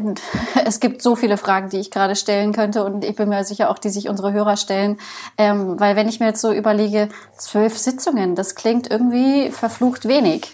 es 0.64 0.80
gibt 0.80 1.02
so 1.02 1.14
viele 1.14 1.38
Fragen, 1.38 1.68
die 1.68 1.78
ich 1.78 1.92
gerade 1.92 2.16
stellen 2.16 2.52
könnte 2.52 2.84
und 2.84 3.04
ich 3.04 3.14
bin 3.14 3.28
mir 3.28 3.44
sicher 3.44 3.70
auch, 3.70 3.78
die 3.78 3.90
sich 3.90 4.08
unsere 4.08 4.32
Hörer 4.32 4.56
stellen. 4.56 4.98
Ähm, 5.38 5.78
weil 5.78 5.94
wenn 5.94 6.08
ich 6.08 6.18
mir 6.18 6.26
jetzt 6.26 6.40
so 6.40 6.52
überlege, 6.52 7.08
zwölf 7.38 7.78
Sitzungen, 7.78 8.34
das 8.34 8.56
klingt 8.56 8.90
irgendwie 8.90 9.52
verflucht 9.52 10.08
wenig. 10.08 10.50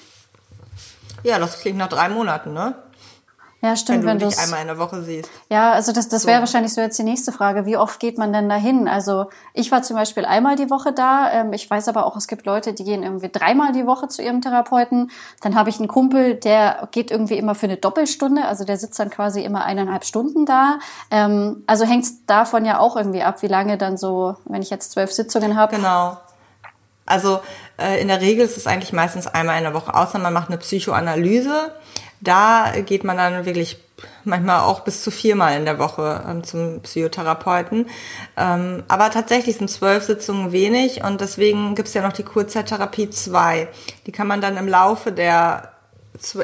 Ja, 1.22 1.38
das 1.38 1.58
klingt 1.60 1.78
nach 1.78 1.88
drei 1.88 2.10
Monaten, 2.10 2.52
ne? 2.52 2.74
Ja, 3.62 3.76
stimmt, 3.76 4.06
wenn 4.06 4.18
du 4.18 4.24
wenn 4.24 4.30
dich 4.30 4.38
einmal 4.38 4.62
in 4.62 4.68
der 4.68 4.78
Woche 4.78 5.02
siehst. 5.02 5.28
Ja, 5.50 5.72
also 5.72 5.92
das, 5.92 6.08
das 6.08 6.22
so. 6.22 6.28
wäre 6.28 6.40
wahrscheinlich 6.40 6.72
so 6.72 6.80
jetzt 6.80 6.98
die 6.98 7.02
nächste 7.02 7.30
Frage. 7.30 7.66
Wie 7.66 7.76
oft 7.76 8.00
geht 8.00 8.16
man 8.16 8.32
denn 8.32 8.48
dahin? 8.48 8.88
Also 8.88 9.26
ich 9.52 9.70
war 9.70 9.82
zum 9.82 9.96
Beispiel 9.96 10.24
einmal 10.24 10.56
die 10.56 10.70
Woche 10.70 10.92
da. 10.92 11.30
Ähm, 11.30 11.52
ich 11.52 11.68
weiß 11.68 11.88
aber 11.88 12.06
auch, 12.06 12.16
es 12.16 12.26
gibt 12.26 12.46
Leute, 12.46 12.72
die 12.72 12.84
gehen 12.84 13.02
irgendwie 13.02 13.28
dreimal 13.28 13.72
die 13.72 13.86
Woche 13.86 14.08
zu 14.08 14.22
ihrem 14.22 14.40
Therapeuten. 14.40 15.10
Dann 15.42 15.56
habe 15.56 15.68
ich 15.68 15.78
einen 15.78 15.88
Kumpel, 15.88 16.36
der 16.36 16.88
geht 16.90 17.10
irgendwie 17.10 17.36
immer 17.36 17.54
für 17.54 17.66
eine 17.66 17.76
Doppelstunde. 17.76 18.46
Also 18.46 18.64
der 18.64 18.78
sitzt 18.78 18.98
dann 18.98 19.10
quasi 19.10 19.42
immer 19.42 19.64
eineinhalb 19.64 20.06
Stunden 20.06 20.46
da. 20.46 20.78
Ähm, 21.10 21.62
also 21.66 21.84
hängt 21.84 22.06
davon 22.28 22.64
ja 22.64 22.78
auch 22.78 22.96
irgendwie 22.96 23.22
ab, 23.22 23.42
wie 23.42 23.48
lange 23.48 23.76
dann 23.76 23.98
so, 23.98 24.36
wenn 24.46 24.62
ich 24.62 24.70
jetzt 24.70 24.92
zwölf 24.92 25.12
Sitzungen 25.12 25.56
habe. 25.56 25.76
Genau. 25.76 26.16
Also 27.10 27.40
in 28.00 28.08
der 28.08 28.20
Regel 28.20 28.44
ist 28.44 28.56
es 28.56 28.66
eigentlich 28.66 28.92
meistens 28.92 29.26
einmal 29.26 29.58
in 29.58 29.64
der 29.64 29.74
Woche, 29.74 29.94
außer 29.94 30.18
man 30.18 30.32
macht 30.32 30.48
eine 30.48 30.58
Psychoanalyse. 30.58 31.72
Da 32.20 32.72
geht 32.84 33.04
man 33.04 33.16
dann 33.16 33.46
wirklich 33.46 33.78
manchmal 34.24 34.60
auch 34.60 34.80
bis 34.80 35.02
zu 35.02 35.10
viermal 35.10 35.56
in 35.56 35.64
der 35.64 35.78
Woche 35.78 36.22
ähm, 36.28 36.44
zum 36.44 36.80
Psychotherapeuten. 36.82 37.86
Ähm, 38.36 38.82
aber 38.88 39.10
tatsächlich 39.10 39.56
sind 39.56 39.70
zwölf 39.70 40.04
Sitzungen 40.04 40.52
wenig 40.52 41.02
und 41.02 41.20
deswegen 41.20 41.74
gibt 41.74 41.88
es 41.88 41.94
ja 41.94 42.02
noch 42.02 42.12
die 42.12 42.22
Kurzzeittherapie 42.22 43.10
2. 43.10 43.68
Die 44.06 44.12
kann 44.12 44.26
man 44.26 44.40
dann 44.40 44.56
im 44.56 44.68
Laufe 44.68 45.12
der 45.12 45.72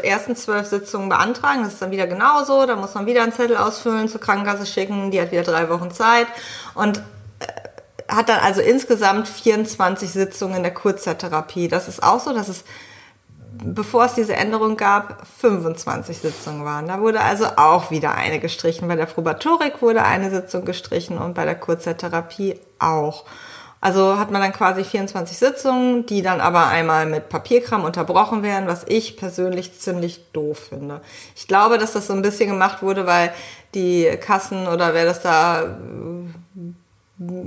ersten 0.02 0.36
zwölf 0.36 0.66
Sitzungen 0.66 1.08
beantragen. 1.08 1.62
Das 1.62 1.74
ist 1.74 1.82
dann 1.82 1.90
wieder 1.90 2.06
genauso. 2.06 2.64
Da 2.66 2.76
muss 2.76 2.94
man 2.94 3.06
wieder 3.06 3.22
einen 3.22 3.32
Zettel 3.32 3.56
ausfüllen, 3.56 4.08
zur 4.08 4.20
Krankenkasse 4.20 4.64
schicken. 4.64 5.10
Die 5.10 5.20
hat 5.20 5.32
wieder 5.32 5.42
drei 5.42 5.68
Wochen 5.68 5.90
Zeit 5.90 6.26
und 6.74 6.98
äh, 6.98 7.00
hat 8.08 8.28
dann 8.28 8.40
also 8.40 8.60
insgesamt 8.60 9.28
24 9.28 10.10
Sitzungen 10.10 10.56
in 10.56 10.62
der 10.62 10.74
Kurzzeittherapie. 10.74 11.68
Das 11.68 11.88
ist 11.88 12.02
auch 12.02 12.20
so, 12.20 12.32
dass 12.32 12.48
es 12.48 12.64
bevor 13.64 14.04
es 14.04 14.14
diese 14.14 14.36
Änderung 14.36 14.76
gab, 14.76 15.26
25 15.40 16.18
Sitzungen 16.18 16.64
waren. 16.64 16.88
Da 16.88 17.00
wurde 17.00 17.20
also 17.20 17.46
auch 17.56 17.90
wieder 17.90 18.14
eine 18.14 18.38
gestrichen. 18.38 18.88
Bei 18.88 18.96
der 18.96 19.06
Probatorik 19.06 19.82
wurde 19.82 20.02
eine 20.02 20.30
Sitzung 20.30 20.64
gestrichen 20.64 21.18
und 21.18 21.34
bei 21.34 21.44
der 21.44 21.54
Kurzzeittherapie 21.54 22.60
auch. 22.78 23.24
Also 23.80 24.18
hat 24.18 24.30
man 24.30 24.40
dann 24.40 24.52
quasi 24.52 24.84
24 24.84 25.36
Sitzungen, 25.36 26.06
die 26.06 26.22
dann 26.22 26.40
aber 26.40 26.66
einmal 26.66 27.06
mit 27.06 27.28
Papierkram 27.28 27.84
unterbrochen 27.84 28.42
werden, 28.42 28.66
was 28.66 28.84
ich 28.88 29.16
persönlich 29.16 29.78
ziemlich 29.78 30.32
doof 30.32 30.70
finde. 30.70 31.00
Ich 31.36 31.46
glaube, 31.46 31.78
dass 31.78 31.92
das 31.92 32.06
so 32.06 32.14
ein 32.14 32.22
bisschen 32.22 32.48
gemacht 32.48 32.82
wurde, 32.82 33.06
weil 33.06 33.32
die 33.74 34.10
Kassen 34.20 34.66
oder 34.66 34.94
wer 34.94 35.04
das 35.04 35.20
da 35.20 35.76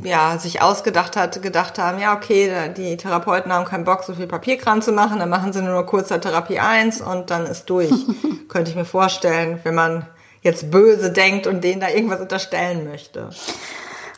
ja, 0.03 0.37
sich 0.39 0.61
ausgedacht 0.61 1.15
hat, 1.15 1.41
gedacht 1.41 1.77
haben, 1.77 1.99
ja, 1.99 2.15
okay, 2.15 2.73
die 2.75 2.97
Therapeuten 2.97 3.53
haben 3.53 3.65
keinen 3.65 3.83
Bock, 3.83 4.03
so 4.03 4.15
viel 4.15 4.25
Papierkram 4.25 4.81
zu 4.81 4.91
machen, 4.91 5.19
dann 5.19 5.29
machen 5.29 5.53
sie 5.53 5.61
nur 5.61 5.85
kurzer 5.85 6.19
Therapie 6.19 6.59
1 6.59 7.01
und 7.01 7.29
dann 7.29 7.45
ist 7.45 7.69
durch. 7.69 7.91
Könnte 8.49 8.71
ich 8.71 8.75
mir 8.75 8.85
vorstellen, 8.85 9.59
wenn 9.63 9.75
man 9.75 10.07
jetzt 10.41 10.71
böse 10.71 11.11
denkt 11.11 11.45
und 11.45 11.63
denen 11.63 11.81
da 11.81 11.89
irgendwas 11.89 12.19
unterstellen 12.19 12.89
möchte. 12.89 13.29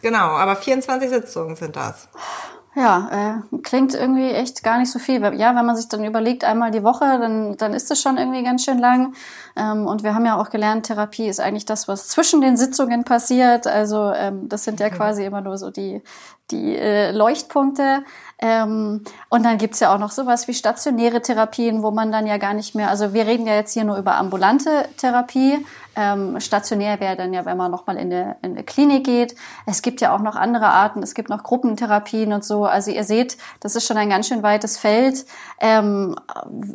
Genau, 0.02 0.30
aber 0.38 0.56
24 0.56 1.10
Sitzungen 1.10 1.56
sind 1.56 1.76
das. 1.76 2.08
Ja, 2.74 3.42
äh, 3.52 3.58
klingt 3.64 3.94
irgendwie 3.94 4.30
echt 4.30 4.64
gar 4.64 4.80
nicht 4.80 4.90
so 4.90 4.98
viel. 4.98 5.22
Ja, 5.36 5.56
wenn 5.58 5.66
man 5.66 5.76
sich 5.76 5.90
dann 5.90 6.06
überlegt, 6.06 6.46
einmal 6.46 6.72
die 6.72 6.84
Woche, 6.84 7.04
dann, 7.20 7.58
dann 7.58 7.74
ist 7.74 7.92
es 7.92 8.02
schon 8.02 8.18
irgendwie 8.18 8.44
ganz 8.44 8.64
schön 8.64 8.80
lang. 8.80 9.14
Ähm, 9.58 9.88
und 9.88 10.04
wir 10.04 10.16
haben 10.16 10.26
ja 10.26 10.40
auch 10.40 10.50
gelernt, 10.50 10.86
Therapie 10.86 11.28
ist 11.28 11.42
eigentlich 11.42 11.66
das, 11.66 11.90
was 11.90 12.08
zwischen 12.08 12.40
den 12.40 12.56
Sitzungen 12.56 13.04
passiert. 13.04 13.68
Also 13.68 14.14
ähm, 14.14 14.48
das 14.48 14.64
sind 14.64 14.80
ja 14.80 14.88
mhm. 14.88 14.94
quasi 14.94 15.26
immer 15.26 15.42
nur 15.42 15.58
so 15.58 15.70
die, 15.70 16.02
die 16.50 16.78
äh, 16.78 17.12
Leuchtpunkte. 17.12 18.06
Ähm, 18.42 19.04
und 19.30 19.46
dann 19.46 19.60
gibt's 19.60 19.80
ja 19.80 19.94
auch 19.94 20.00
noch 20.00 20.10
sowas 20.10 20.48
wie 20.48 20.56
stationäre 20.56 21.22
Therapien, 21.22 21.84
wo 21.84 21.92
man 21.92 22.12
dann 22.12 22.26
ja 22.26 22.38
gar 22.38 22.56
nicht 22.56 22.74
mehr, 22.74 22.90
also 22.90 23.14
wir 23.14 23.28
reden 23.28 23.46
ja 23.46 23.54
jetzt 23.54 23.74
hier 23.74 23.84
nur 23.84 23.98
über 23.98 24.16
ambulante 24.16 24.90
Therapie. 24.98 25.64
Ähm, 25.94 26.40
stationär 26.40 27.02
wäre 27.02 27.18
dann 27.18 27.34
ja, 27.34 27.44
wenn 27.44 27.58
man 27.58 27.70
nochmal 27.70 27.98
in 27.98 28.14
eine, 28.14 28.38
in 28.42 28.52
eine 28.52 28.64
Klinik 28.64 29.04
geht. 29.04 29.36
Es 29.66 29.82
gibt 29.82 30.00
ja 30.00 30.16
auch 30.16 30.22
noch 30.22 30.38
andere 30.38 30.68
Arten, 30.68 31.04
es 31.04 31.14
gibt 31.14 31.28
noch 31.28 31.44
Gruppentherapien 31.44 32.32
und 32.32 32.46
so. 32.46 32.66
Also 32.66 32.92
ihr 32.92 33.04
seht, 33.04 33.38
das 33.60 33.76
ist 33.76 33.86
schon 33.86 33.98
ein 33.98 34.10
ganz 34.10 34.28
schön 34.28 34.42
weites 34.42 34.78
Feld. 34.78 35.26
Ähm, 35.60 36.16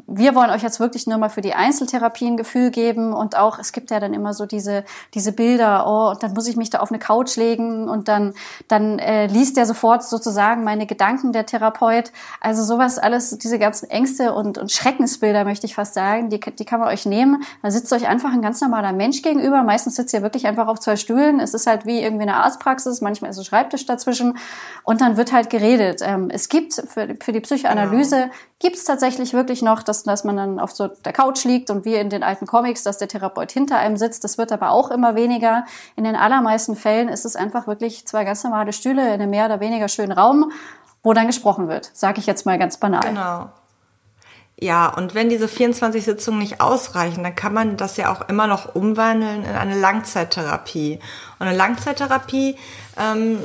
wir 0.06 0.34
wollen 0.34 0.50
euch 0.50 0.62
jetzt 0.62 0.80
wirklich 0.80 1.06
nur 1.06 1.16
mal 1.16 1.30
für 1.30 1.40
die 1.40 1.54
Einzeltherapien 1.54 2.36
Gefühl 2.36 2.70
geben 2.70 3.14
und 3.14 3.36
auch, 3.38 3.58
es 3.58 3.72
gibt 3.72 3.90
ja 3.90 4.00
dann 4.00 4.12
immer 4.12 4.34
so 4.34 4.44
diese, 4.44 4.84
diese 5.14 5.32
Bilder, 5.32 5.86
oh, 5.86 6.10
und 6.10 6.22
dann 6.22 6.34
muss 6.34 6.46
ich 6.46 6.56
mich 6.56 6.68
da 6.68 6.80
auf 6.80 6.90
eine 6.90 6.98
Couch 6.98 7.36
legen 7.36 7.88
und 7.88 8.08
dann, 8.08 8.34
dann 8.68 8.98
äh, 8.98 9.28
liest 9.28 9.56
der 9.56 9.64
sofort 9.64 10.04
sozusagen 10.04 10.62
meine 10.62 10.86
Gedanken 10.86 11.32
der 11.32 11.46
Therapeut. 11.58 12.12
Also 12.40 12.62
sowas 12.64 12.98
alles, 12.98 13.38
diese 13.38 13.58
ganzen 13.58 13.90
Ängste 13.90 14.34
und, 14.34 14.58
und 14.58 14.70
Schreckensbilder, 14.70 15.44
möchte 15.44 15.66
ich 15.66 15.74
fast 15.74 15.94
sagen, 15.94 16.28
die, 16.28 16.38
die 16.38 16.64
kann 16.64 16.80
man 16.80 16.90
euch 16.90 17.06
nehmen. 17.06 17.42
Da 17.62 17.70
sitzt 17.70 17.92
euch 17.92 18.06
einfach 18.06 18.32
ein 18.32 18.42
ganz 18.42 18.60
normaler 18.60 18.92
Mensch 18.92 19.06
Mensch 19.06 19.22
gegenüber. 19.22 19.62
Meistens 19.62 19.94
sitzt 19.94 20.12
ihr 20.14 20.22
wirklich 20.22 20.46
einfach 20.46 20.66
auf 20.66 20.80
zwei 20.80 20.96
Stühlen. 20.96 21.38
Es 21.38 21.54
ist 21.54 21.66
halt 21.66 21.86
wie 21.86 22.02
irgendwie 22.02 22.22
eine 22.22 22.36
Arztpraxis. 22.36 23.00
Manchmal 23.00 23.30
ist 23.30 23.38
ein 23.38 23.44
Schreibtisch 23.44 23.86
dazwischen. 23.86 24.36
Und 24.82 25.00
dann 25.00 25.16
wird 25.16 25.32
halt 25.32 25.48
geredet. 25.48 26.00
Ähm, 26.02 26.28
es 26.30 26.48
gibt 26.48 26.74
für, 26.74 27.16
für 27.20 27.32
die 27.32 27.40
Psychoanalyse 27.40 28.16
genau. 28.16 28.32
gibt 28.58 28.76
es 28.76 28.84
tatsächlich 28.84 29.32
wirklich 29.32 29.62
noch, 29.62 29.84
dass, 29.84 30.02
dass 30.02 30.24
man 30.24 30.36
dann 30.36 30.58
auf 30.58 30.72
so 30.72 30.88
der 30.88 31.12
Couch 31.12 31.44
liegt 31.44 31.70
und 31.70 31.84
wie 31.84 31.94
in 31.94 32.10
den 32.10 32.22
alten 32.22 32.46
Comics, 32.46 32.82
dass 32.82 32.98
der 32.98 33.06
Therapeut 33.06 33.52
hinter 33.52 33.78
einem 33.78 33.96
sitzt. 33.96 34.24
Das 34.24 34.38
wird 34.38 34.50
aber 34.50 34.70
auch 34.70 34.90
immer 34.90 35.14
weniger. 35.14 35.64
In 35.94 36.02
den 36.02 36.16
allermeisten 36.16 36.74
Fällen 36.74 37.08
ist 37.08 37.24
es 37.24 37.36
einfach 37.36 37.68
wirklich 37.68 38.06
zwei 38.06 38.24
ganz 38.24 38.42
normale 38.42 38.72
Stühle 38.72 39.06
in 39.06 39.20
einem 39.20 39.30
mehr 39.30 39.46
oder 39.46 39.60
weniger 39.60 39.88
schönen 39.88 40.12
Raum, 40.12 40.50
wo 41.06 41.14
dann 41.14 41.28
gesprochen 41.28 41.68
wird. 41.68 41.88
Sage 41.92 42.18
ich 42.18 42.26
jetzt 42.26 42.46
mal 42.46 42.58
ganz 42.58 42.78
banal. 42.78 43.00
Genau. 43.00 43.48
Ja, 44.58 44.88
und 44.88 45.14
wenn 45.14 45.28
diese 45.28 45.46
24 45.46 46.04
Sitzungen 46.04 46.40
nicht 46.40 46.60
ausreichen, 46.60 47.22
dann 47.22 47.36
kann 47.36 47.54
man 47.54 47.76
das 47.76 47.96
ja 47.96 48.12
auch 48.12 48.28
immer 48.28 48.48
noch 48.48 48.74
umwandeln 48.74 49.44
in 49.44 49.54
eine 49.54 49.78
Langzeittherapie. 49.78 50.98
Und 51.38 51.46
eine 51.46 51.56
Langzeittherapie 51.56 52.56
ähm, 52.98 53.38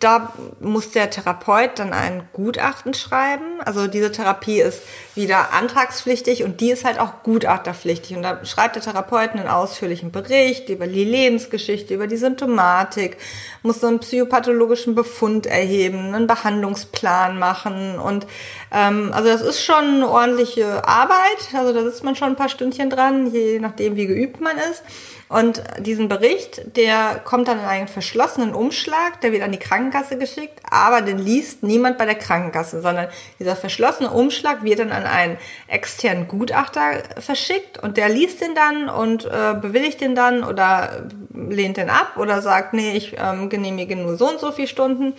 da 0.00 0.32
muss 0.60 0.90
der 0.90 1.10
Therapeut 1.10 1.78
dann 1.78 1.92
ein 1.92 2.28
Gutachten 2.32 2.94
schreiben. 2.94 3.60
Also 3.64 3.86
diese 3.86 4.12
Therapie 4.12 4.60
ist 4.60 4.82
wieder 5.14 5.52
antragspflichtig 5.52 6.44
und 6.44 6.60
die 6.60 6.70
ist 6.70 6.84
halt 6.84 6.98
auch 6.98 7.22
gutachterpflichtig. 7.22 8.16
Und 8.16 8.22
da 8.22 8.44
schreibt 8.44 8.76
der 8.76 8.82
Therapeut 8.82 9.30
einen 9.30 9.48
ausführlichen 9.48 10.10
Bericht 10.10 10.68
über 10.68 10.86
die 10.86 11.04
Lebensgeschichte, 11.04 11.94
über 11.94 12.06
die 12.06 12.16
Symptomatik, 12.16 13.16
muss 13.62 13.80
so 13.80 13.86
einen 13.86 14.00
psychopathologischen 14.00 14.94
Befund 14.94 15.46
erheben, 15.46 16.14
einen 16.14 16.26
Behandlungsplan 16.26 17.38
machen. 17.38 17.98
Und 17.98 18.26
ähm, 18.74 19.10
also 19.12 19.28
das 19.28 19.40
ist 19.40 19.64
schon 19.64 19.84
eine 19.84 20.08
ordentliche 20.08 20.86
Arbeit. 20.86 21.48
Also 21.56 21.72
da 21.72 21.82
sitzt 21.84 22.02
man 22.02 22.16
schon 22.16 22.30
ein 22.30 22.36
paar 22.36 22.48
Stündchen 22.48 22.90
dran, 22.90 23.32
je 23.32 23.60
nachdem, 23.60 23.96
wie 23.96 24.06
geübt 24.06 24.40
man 24.40 24.56
ist. 24.56 24.82
Und 25.28 25.62
diesen 25.78 26.08
Bericht, 26.08 26.76
der 26.76 27.20
kommt 27.24 27.48
dann 27.48 27.58
in 27.58 27.64
einen 27.64 27.88
verschlossenen 27.88 28.54
Umschlag, 28.54 29.20
der 29.22 29.32
wird 29.32 29.42
an 29.42 29.52
die 29.52 29.58
Krankenkasse 29.58 30.18
geschickt, 30.18 30.60
aber 30.68 31.00
den 31.00 31.18
liest 31.18 31.62
niemand 31.62 31.98
bei 31.98 32.04
der 32.04 32.14
Krankenkasse, 32.14 32.82
sondern 32.82 33.08
dieser 33.38 33.56
verschlossene 33.56 34.10
Umschlag 34.10 34.64
wird 34.64 34.80
dann 34.80 34.92
an 34.92 35.04
einen 35.04 35.38
externen 35.66 36.28
Gutachter 36.28 37.02
verschickt 37.18 37.82
und 37.82 37.96
der 37.96 38.10
liest 38.10 38.42
den 38.42 38.54
dann 38.54 38.88
und 38.88 39.24
äh, 39.24 39.54
bewilligt 39.60 40.00
den 40.02 40.14
dann 40.14 40.44
oder 40.44 41.06
lehnt 41.32 41.78
den 41.78 41.90
ab 41.90 42.16
oder 42.16 42.42
sagt, 42.42 42.74
nee, 42.74 42.94
ich 42.96 43.16
ähm, 43.18 43.48
genehmige 43.48 43.96
nur 43.96 44.16
so 44.16 44.28
und 44.28 44.40
so 44.40 44.52
viele 44.52 44.68
Stunden. 44.68 45.14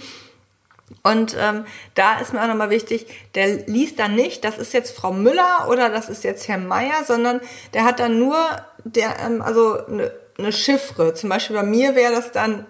Und 1.01 1.35
ähm, 1.39 1.65
da 1.95 2.19
ist 2.19 2.33
mir 2.33 2.43
auch 2.43 2.47
nochmal 2.47 2.69
wichtig, 2.69 3.07
der 3.33 3.67
liest 3.67 3.99
dann 3.99 4.15
nicht, 4.15 4.43
das 4.43 4.57
ist 4.57 4.73
jetzt 4.73 4.95
Frau 4.95 5.11
Müller 5.11 5.67
oder 5.69 5.89
das 5.89 6.09
ist 6.09 6.23
jetzt 6.23 6.47
Herr 6.47 6.59
Meier, 6.59 7.03
sondern 7.05 7.41
der 7.73 7.85
hat 7.85 7.99
dann 7.99 8.19
nur 8.19 8.37
der, 8.83 9.19
ähm, 9.19 9.41
also 9.41 9.83
eine 9.85 10.11
ne 10.37 10.51
Chiffre. 10.51 11.13
Zum 11.13 11.29
Beispiel 11.29 11.55
bei 11.55 11.63
mir 11.63 11.95
wäre 11.95 12.13
das 12.13 12.31
dann 12.31 12.65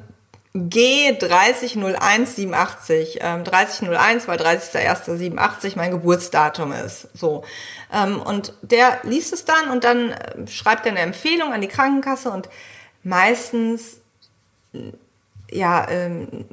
G300187. 0.55 3.17
Ähm, 3.19 3.43
3001, 3.43 4.27
weil 4.27 4.39
30.01.87 4.39 5.73
mein 5.75 5.89
Geburtsdatum 5.91 6.71
ist. 6.71 7.09
So. 7.13 7.43
Ähm, 7.93 8.19
und 8.21 8.53
der 8.61 8.99
liest 9.03 9.33
es 9.33 9.45
dann 9.45 9.69
und 9.69 9.83
dann 9.83 10.11
äh, 10.11 10.47
schreibt 10.47 10.85
er 10.85 10.93
eine 10.93 11.01
Empfehlung 11.01 11.51
an 11.51 11.59
die 11.61 11.67
Krankenkasse 11.67 12.31
und 12.31 12.47
meistens 13.03 13.97
ja, 15.55 15.87
ähm, 15.89 16.45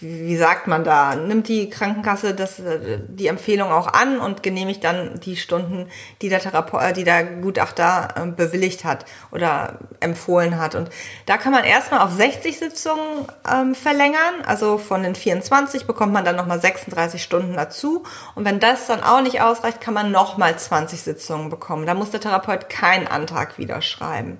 wie 0.00 0.36
sagt 0.36 0.66
man 0.66 0.84
da, 0.84 1.16
nimmt 1.16 1.48
die 1.48 1.68
Krankenkasse 1.68 2.34
das, 2.34 2.60
äh, 2.60 3.00
die 3.08 3.26
Empfehlung 3.26 3.70
auch 3.72 3.92
an 3.92 4.20
und 4.20 4.42
genehmigt 4.42 4.84
dann 4.84 5.18
die 5.20 5.36
Stunden, 5.36 5.88
die 6.22 6.28
der 6.28 6.40
Therapeut, 6.40 6.82
äh, 6.82 6.92
die 6.92 7.04
der 7.04 7.24
Gutachter 7.24 8.14
äh, 8.16 8.26
bewilligt 8.26 8.84
hat 8.84 9.04
oder 9.32 9.78
empfohlen 10.00 10.58
hat. 10.58 10.74
Und 10.74 10.90
da 11.26 11.36
kann 11.36 11.52
man 11.52 11.64
erstmal 11.64 12.00
auf 12.00 12.12
60 12.12 12.58
Sitzungen 12.58 13.26
ähm, 13.50 13.74
verlängern. 13.74 14.42
Also 14.46 14.78
von 14.78 15.02
den 15.02 15.14
24 15.14 15.86
bekommt 15.86 16.12
man 16.12 16.24
dann 16.24 16.36
nochmal 16.36 16.60
36 16.60 17.22
Stunden 17.22 17.54
dazu. 17.54 18.04
Und 18.34 18.44
wenn 18.44 18.60
das 18.60 18.86
dann 18.86 19.02
auch 19.02 19.20
nicht 19.20 19.40
ausreicht, 19.40 19.80
kann 19.80 19.94
man 19.94 20.12
nochmal 20.12 20.56
20 20.56 21.02
Sitzungen 21.02 21.50
bekommen. 21.50 21.86
Da 21.86 21.94
muss 21.94 22.10
der 22.10 22.20
Therapeut 22.20 22.68
keinen 22.68 23.08
Antrag 23.08 23.58
wieder 23.58 23.82
schreiben. 23.82 24.38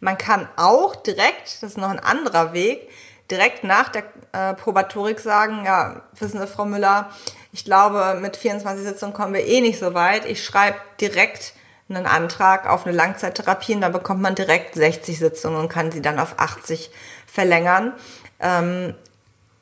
Man 0.00 0.16
kann 0.16 0.48
auch 0.56 0.96
direkt, 0.96 1.58
das 1.60 1.72
ist 1.72 1.78
noch 1.78 1.90
ein 1.90 1.98
anderer 1.98 2.54
Weg, 2.54 2.88
direkt 3.30 3.64
nach 3.64 3.88
der 3.88 4.04
äh, 4.32 4.54
Probatorik 4.54 5.20
sagen, 5.20 5.64
ja, 5.64 6.02
wissen 6.18 6.40
Sie, 6.40 6.46
Frau 6.46 6.64
Müller, 6.64 7.10
ich 7.52 7.64
glaube, 7.64 8.18
mit 8.20 8.36
24 8.36 8.86
Sitzungen 8.86 9.14
kommen 9.14 9.34
wir 9.34 9.44
eh 9.44 9.60
nicht 9.60 9.78
so 9.78 9.94
weit. 9.94 10.24
Ich 10.24 10.44
schreibe 10.44 10.78
direkt 11.00 11.54
einen 11.88 12.06
Antrag 12.06 12.68
auf 12.68 12.86
eine 12.86 12.96
Langzeittherapie 12.96 13.74
und 13.74 13.80
dann 13.80 13.92
bekommt 13.92 14.22
man 14.22 14.34
direkt 14.34 14.74
60 14.74 15.18
Sitzungen 15.18 15.58
und 15.58 15.68
kann 15.68 15.90
sie 15.90 16.02
dann 16.02 16.20
auf 16.20 16.34
80 16.38 16.90
verlängern. 17.26 17.92
Ähm, 18.38 18.94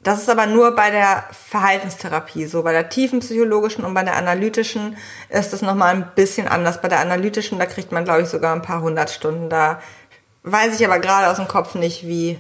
das 0.03 0.21
ist 0.21 0.31
aber 0.31 0.47
nur 0.47 0.77
bei 0.77 0.91
der 0.91 1.25
Verhaltenstherapie 1.33 2.47
so. 2.47 2.63
Bei 2.63 2.73
der 2.73 2.89
tiefen 2.89 3.21
psychologischen 3.21 3.85
und 3.85 3.95
bei 3.95 4.05
der 4.05 4.17
analytischen 4.17 4.97
ist 5.29 5.53
das 5.53 5.63
nochmal 5.63 5.95
ein 5.95 6.13
bisschen 6.15 6.47
anders. 6.47 6.81
Bei 6.81 6.89
der 6.89 7.01
analytischen, 7.01 7.59
da 7.59 7.67
kriegt 7.67 7.91
man, 7.91 8.05
glaube 8.05 8.23
ich, 8.23 8.29
sogar 8.29 8.55
ein 8.55 8.63
paar 8.63 8.81
hundert 8.81 9.11
Stunden. 9.11 9.49
Da 9.49 9.81
weiß 10.45 10.79
ich 10.79 10.87
aber 10.87 10.99
gerade 11.01 11.29
aus 11.29 11.37
dem 11.37 11.49
Kopf 11.49 11.75
nicht, 11.75 12.07
wie 12.07 12.39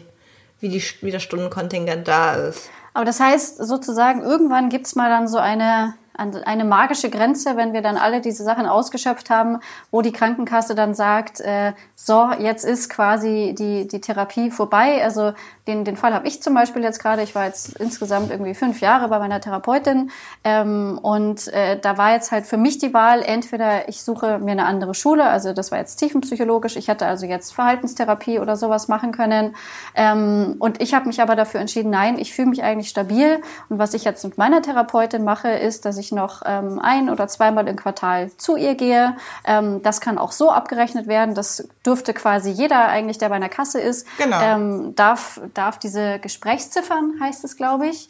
wie, 0.61 0.69
die, 0.69 0.83
wie 1.01 1.11
das 1.11 1.23
Stundenkontingent 1.23 2.09
da 2.09 2.35
ist. 2.35 2.71
Aber 2.95 3.05
das 3.05 3.21
heißt 3.21 3.59
sozusagen, 3.59 4.23
irgendwann 4.23 4.71
gibt's 4.71 4.95
mal 4.95 5.09
dann 5.09 5.29
so 5.29 5.39
eine, 5.39 5.95
eine 6.19 6.65
magische 6.65 7.11
Grenze, 7.11 7.57
wenn 7.57 7.73
wir 7.73 7.83
dann 7.83 7.97
alle 7.97 8.21
diese 8.21 8.43
Sachen 8.45 8.67
ausgeschöpft 8.67 9.31
haben, 9.31 9.59
wo 9.91 10.03
die 10.03 10.13
Krankenkasse 10.13 10.75
dann 10.75 10.95
sagt, 10.95 11.41
äh, 11.41 11.73
so, 11.95 12.31
jetzt 12.39 12.65
ist 12.65 12.91
quasi 12.91 13.55
die, 13.57 13.87
die 13.87 14.01
Therapie 14.01 14.51
vorbei. 14.51 15.03
Also 15.03 15.33
den, 15.69 15.85
den 15.85 15.97
Fall 15.97 16.15
habe 16.15 16.27
ich 16.27 16.43
zum 16.43 16.55
Beispiel 16.55 16.83
jetzt 16.83 16.99
gerade. 17.01 17.23
Ich 17.23 17.35
war 17.35 17.45
jetzt 17.45 17.77
insgesamt 17.77 18.31
irgendwie 18.31 18.55
fünf 18.55 18.81
Jahre 18.81 19.09
bei 19.09 19.19
meiner 19.19 19.41
Therapeutin 19.41 20.11
ähm, 20.43 20.99
und 21.01 21.49
äh, 21.49 21.79
da 21.79 21.99
war 21.99 22.13
jetzt 22.13 22.33
halt 22.33 22.47
für 22.47 22.57
mich 22.57 22.79
die 22.79 22.95
Wahl, 22.95 23.23
entweder 23.23 23.89
ich 23.89 24.03
suche 24.03 24.39
mir 24.39 24.53
eine 24.53 24.65
andere 24.65 24.95
Schule, 24.95 25.25
also 25.25 25.53
das 25.53 25.71
war 25.71 25.79
jetzt 25.79 25.97
tiefenpsychologisch, 25.97 26.77
ich 26.77 26.89
hätte 26.89 27.07
also 27.07 27.27
jetzt 27.27 27.53
Verhaltenstherapie 27.53 28.41
oder 28.41 28.57
sowas 28.57 28.89
machen 28.89 29.13
können 29.13 29.55
ähm, 29.95 30.57
und 30.59 30.81
ich 30.81 30.95
habe 30.95 31.07
mich 31.07 31.21
aber 31.21 31.37
dafür 31.37 31.61
entschieden, 31.61 31.91
nein, 31.91 32.19
ich 32.19 32.33
fühle 32.33 32.49
mich 32.49 32.63
eigentlich 32.63 32.89
stabil 32.89 33.41
und 33.69 33.79
was 33.79 33.95
ich 33.95 34.05
jetzt 34.05 34.25
mit 34.25 34.39
meiner 34.39 34.63
Therapeutin 34.63 35.23
mache, 35.23 35.51
ist, 35.51 35.85
dass 35.85 35.99
ich 35.99 36.08
noch 36.13 36.43
ähm, 36.47 36.79
ein 36.83 37.11
oder 37.11 37.29
zweimal 37.29 37.67
im 37.69 37.77
Quartal 37.77 38.31
zu 38.37 38.57
ihr 38.57 38.75
gehe. 38.75 39.17
Ähm, 39.45 39.83
das 39.83 40.01
kann 40.01 40.19
auch 40.19 40.33
so 40.33 40.51
abgerechnet 40.51 41.07
werden, 41.07 41.35
das 41.35 41.69
dürfte 41.85 42.15
quasi 42.15 42.51
jeder 42.51 42.89
eigentlich, 42.89 43.19
der 43.19 43.29
bei 43.29 43.37
einer 43.37 43.49
Kasse 43.49 43.81
ist, 43.81 44.07
Genau. 44.19 44.41
ähm, 44.41 44.95
darf, 44.95 45.41
darf 45.55 45.79
diese 45.79 46.19
Gesprächsziffern, 46.19 47.15
heißt 47.21 47.45
es, 47.45 47.57
glaube 47.57 47.87
ich. 47.87 48.09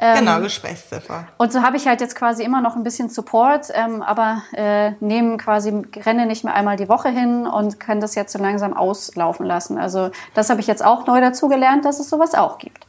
Ähm, 0.00 0.20
Genau, 0.20 0.40
Gesprächsziffer. 0.40 1.26
Und 1.38 1.52
so 1.52 1.62
habe 1.62 1.76
ich 1.76 1.88
halt 1.88 2.00
jetzt 2.00 2.14
quasi 2.14 2.44
immer 2.44 2.60
noch 2.60 2.76
ein 2.76 2.84
bisschen 2.84 3.08
Support, 3.08 3.68
ähm, 3.74 4.00
aber 4.02 4.42
äh, 4.52 4.92
nehmen 5.00 5.38
quasi, 5.38 5.82
renne 6.06 6.26
nicht 6.26 6.44
mehr 6.44 6.54
einmal 6.54 6.76
die 6.76 6.88
Woche 6.88 7.08
hin 7.08 7.46
und 7.48 7.80
kann 7.80 8.00
das 8.00 8.14
jetzt 8.14 8.32
so 8.32 8.38
langsam 8.38 8.74
auslaufen 8.76 9.44
lassen. 9.44 9.76
Also 9.76 10.10
das 10.34 10.50
habe 10.50 10.60
ich 10.60 10.68
jetzt 10.68 10.84
auch 10.84 11.06
neu 11.06 11.20
dazu 11.20 11.48
gelernt, 11.48 11.84
dass 11.84 11.98
es 11.98 12.08
sowas 12.08 12.34
auch 12.36 12.58
gibt. 12.58 12.86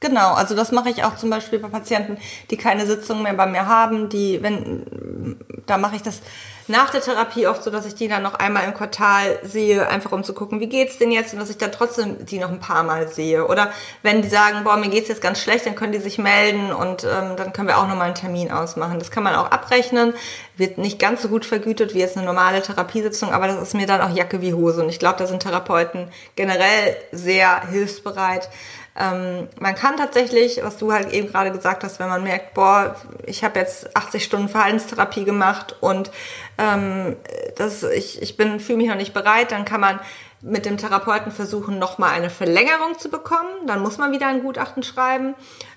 Genau, 0.00 0.34
also 0.34 0.54
das 0.54 0.70
mache 0.70 0.90
ich 0.90 1.02
auch 1.04 1.16
zum 1.16 1.30
Beispiel 1.30 1.58
bei 1.58 1.68
Patienten, 1.68 2.18
die 2.50 2.56
keine 2.56 2.86
Sitzung 2.86 3.22
mehr 3.22 3.32
bei 3.32 3.46
mir 3.46 3.66
haben, 3.66 4.08
die, 4.10 4.42
wenn, 4.42 5.36
da 5.66 5.78
mache 5.78 5.96
ich 5.96 6.02
das 6.02 6.20
nach 6.66 6.90
der 6.90 7.02
Therapie 7.02 7.46
oft 7.46 7.62
so, 7.62 7.70
dass 7.70 7.84
ich 7.84 7.94
die 7.94 8.08
dann 8.08 8.22
noch 8.22 8.34
einmal 8.34 8.64
im 8.64 8.74
Quartal 8.74 9.38
sehe, 9.42 9.86
einfach 9.88 10.12
um 10.12 10.24
zu 10.24 10.32
gucken, 10.32 10.60
wie 10.60 10.66
geht's 10.66 10.98
denn 10.98 11.10
jetzt 11.10 11.34
und 11.34 11.38
dass 11.38 11.50
ich 11.50 11.58
dann 11.58 11.72
trotzdem 11.72 12.24
die 12.24 12.38
noch 12.38 12.50
ein 12.50 12.60
paar 12.60 12.82
Mal 12.82 13.08
sehe. 13.08 13.46
Oder 13.46 13.70
wenn 14.02 14.22
die 14.22 14.28
sagen, 14.28 14.64
boah, 14.64 14.76
mir 14.76 14.88
geht's 14.88 15.08
jetzt 15.08 15.20
ganz 15.20 15.40
schlecht, 15.40 15.66
dann 15.66 15.74
können 15.74 15.92
die 15.92 15.98
sich 15.98 16.18
melden 16.18 16.72
und 16.72 17.04
ähm, 17.04 17.36
dann 17.36 17.52
können 17.52 17.68
wir 17.68 17.78
auch 17.78 17.88
nochmal 17.88 18.06
einen 18.06 18.14
Termin 18.14 18.50
ausmachen. 18.50 18.98
Das 18.98 19.10
kann 19.10 19.22
man 19.22 19.34
auch 19.34 19.50
abrechnen, 19.50 20.14
wird 20.56 20.78
nicht 20.78 20.98
ganz 20.98 21.20
so 21.20 21.28
gut 21.28 21.44
vergütet 21.44 21.94
wie 21.94 21.98
jetzt 21.98 22.16
eine 22.16 22.24
normale 22.24 22.62
Therapiesitzung, 22.62 23.32
aber 23.32 23.46
das 23.46 23.60
ist 23.60 23.74
mir 23.74 23.86
dann 23.86 24.00
auch 24.00 24.14
Jacke 24.14 24.40
wie 24.40 24.54
Hose 24.54 24.82
und 24.82 24.88
ich 24.88 24.98
glaube, 24.98 25.18
da 25.18 25.26
sind 25.26 25.42
Therapeuten 25.42 26.08
generell 26.34 26.96
sehr 27.12 27.68
hilfsbereit. 27.68 28.48
Ähm, 28.96 29.48
man 29.58 29.74
kann 29.74 29.96
tatsächlich, 29.96 30.60
was 30.62 30.76
du 30.76 30.92
halt 30.92 31.12
eben 31.12 31.28
gerade 31.28 31.50
gesagt 31.50 31.82
hast, 31.82 31.98
wenn 31.98 32.08
man 32.08 32.22
merkt, 32.22 32.54
boah, 32.54 32.94
ich 33.26 33.42
habe 33.42 33.58
jetzt 33.58 33.96
80 33.96 34.22
Stunden 34.24 34.48
Verhaltenstherapie 34.48 35.24
gemacht 35.24 35.76
und 35.80 36.12
ähm, 36.58 37.16
das, 37.56 37.82
ich, 37.82 38.22
ich 38.22 38.36
fühle 38.36 38.76
mich 38.76 38.88
noch 38.88 38.94
nicht 38.96 39.12
bereit, 39.12 39.50
dann 39.50 39.64
kann 39.64 39.80
man 39.80 39.98
mit 40.44 40.66
dem 40.66 40.76
Therapeuten 40.76 41.32
versuchen, 41.32 41.78
nochmal 41.78 42.10
eine 42.10 42.30
Verlängerung 42.30 42.98
zu 42.98 43.08
bekommen. 43.08 43.66
Dann 43.66 43.80
muss 43.80 43.96
man 43.98 44.12
wieder 44.12 44.26
ein 44.26 44.42
Gutachten 44.42 44.82
schreiben. 44.82 45.34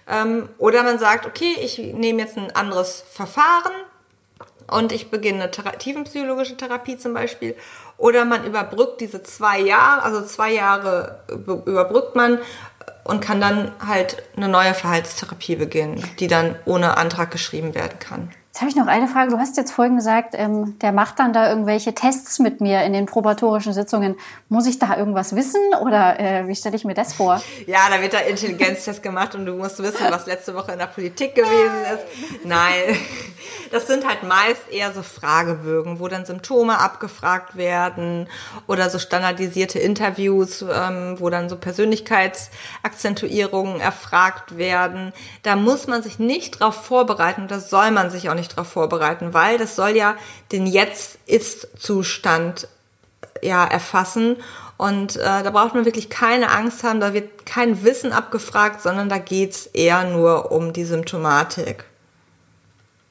Ähm, 0.08 0.50
oder 0.58 0.84
man 0.84 1.00
sagt, 1.00 1.26
okay, 1.26 1.56
ich 1.62 1.78
nehme 1.78 2.22
jetzt 2.22 2.38
ein 2.38 2.54
anderes 2.54 3.04
Verfahren 3.10 3.72
und 4.70 4.92
ich 4.92 5.10
beginne 5.10 5.44
eine 5.44 5.52
Thera 5.52 5.72
tiefenpsychologische 5.72 6.58
Therapie 6.58 6.98
zum 6.98 7.14
Beispiel. 7.14 7.56
Oder 7.98 8.26
man 8.26 8.46
überbrückt 8.46 9.00
diese 9.00 9.24
zwei 9.24 9.60
Jahre, 9.60 10.04
also 10.04 10.22
zwei 10.24 10.52
Jahre 10.52 11.22
über- 11.30 11.66
überbrückt 11.66 12.16
man 12.16 12.40
und 13.08 13.22
kann 13.22 13.40
dann 13.40 13.72
halt 13.86 14.24
eine 14.36 14.48
neue 14.48 14.74
Verhaltenstherapie 14.74 15.56
beginnen, 15.56 16.04
die 16.20 16.28
dann 16.28 16.56
ohne 16.66 16.98
Antrag 16.98 17.32
geschrieben 17.32 17.74
werden 17.74 18.00
kann. 18.00 18.30
Jetzt 18.58 18.62
habe 18.62 18.72
ich 18.72 18.76
noch 18.76 18.88
eine 18.88 19.08
Frage. 19.08 19.30
Du 19.30 19.38
hast 19.38 19.56
jetzt 19.56 19.72
vorhin 19.72 19.98
gesagt, 19.98 20.34
ähm, 20.36 20.80
der 20.80 20.92
macht 20.92 21.20
dann 21.20 21.32
da 21.32 21.48
irgendwelche 21.48 21.94
Tests 21.94 22.40
mit 22.40 22.60
mir 22.60 22.82
in 22.86 22.92
den 22.92 23.06
probatorischen 23.06 23.72
Sitzungen. 23.72 24.16
Muss 24.50 24.66
ich 24.66 24.80
da 24.80 24.98
irgendwas 24.98 25.36
wissen 25.36 25.62
oder 25.80 26.20
äh, 26.20 26.48
wie 26.48 26.56
stelle 26.56 26.76
ich 26.76 26.84
mir 26.84 26.96
das 26.96 27.14
vor? 27.14 27.40
Ja, 27.68 27.82
da 27.92 28.02
wird 28.02 28.14
da 28.14 28.18
Intelligenztest 28.18 29.04
gemacht 29.04 29.36
und 29.36 29.46
du 29.46 29.54
musst 29.54 29.78
wissen, 29.78 30.08
was 30.10 30.26
letzte 30.26 30.56
Woche 30.56 30.72
in 30.72 30.80
der 30.80 30.88
Politik 30.88 31.36
gewesen 31.36 31.84
ist. 31.94 32.04
Nein, 32.46 32.98
das 33.72 33.88
sind 33.88 34.08
halt 34.08 34.24
meist 34.24 34.70
eher 34.70 34.94
so 34.94 35.04
Fragebögen, 35.04 36.00
wo 36.00 36.08
dann 36.08 36.26
Symptome 36.26 36.80
abgefragt 36.80 37.58
werden 37.58 38.30
oder 38.68 38.90
so 38.90 39.00
standardisierte 39.00 39.80
Interviews, 39.80 40.62
ähm, 40.62 41.20
wo 41.20 41.30
dann 41.30 41.50
so 41.50 41.58
Persönlichkeitsakzentuierungen 41.58 43.82
erfragt 43.82 44.58
werden. 44.58 45.12
Da 45.44 45.56
muss 45.56 45.88
man 45.88 46.04
sich 46.04 46.20
nicht 46.20 46.60
drauf 46.60 46.86
vorbereiten 46.86 47.48
das 47.48 47.70
soll 47.70 47.92
man 47.92 48.10
sich 48.10 48.30
auch 48.30 48.36
nicht 48.36 48.56
drauf 48.56 48.68
vorbereiten, 48.68 49.34
weil 49.34 49.58
das 49.58 49.76
soll 49.76 49.90
ja 49.90 50.16
den 50.52 50.68
Jetzt-Ist-Zustand 50.68 52.68
ja, 53.42 53.66
erfassen. 53.66 54.38
Und 54.78 55.16
äh, 55.16 55.44
da 55.44 55.50
braucht 55.50 55.74
man 55.74 55.86
wirklich 55.86 56.10
keine 56.10 56.52
Angst 56.52 56.84
haben, 56.84 57.00
da 57.00 57.14
wird 57.14 57.46
kein 57.46 57.84
Wissen 57.84 58.14
abgefragt, 58.14 58.82
sondern 58.82 59.10
da 59.10 59.18
geht's 59.18 59.66
eher 59.66 60.04
nur 60.04 60.52
um 60.52 60.74
die 60.74 60.86
Symptomatik. 60.86 61.86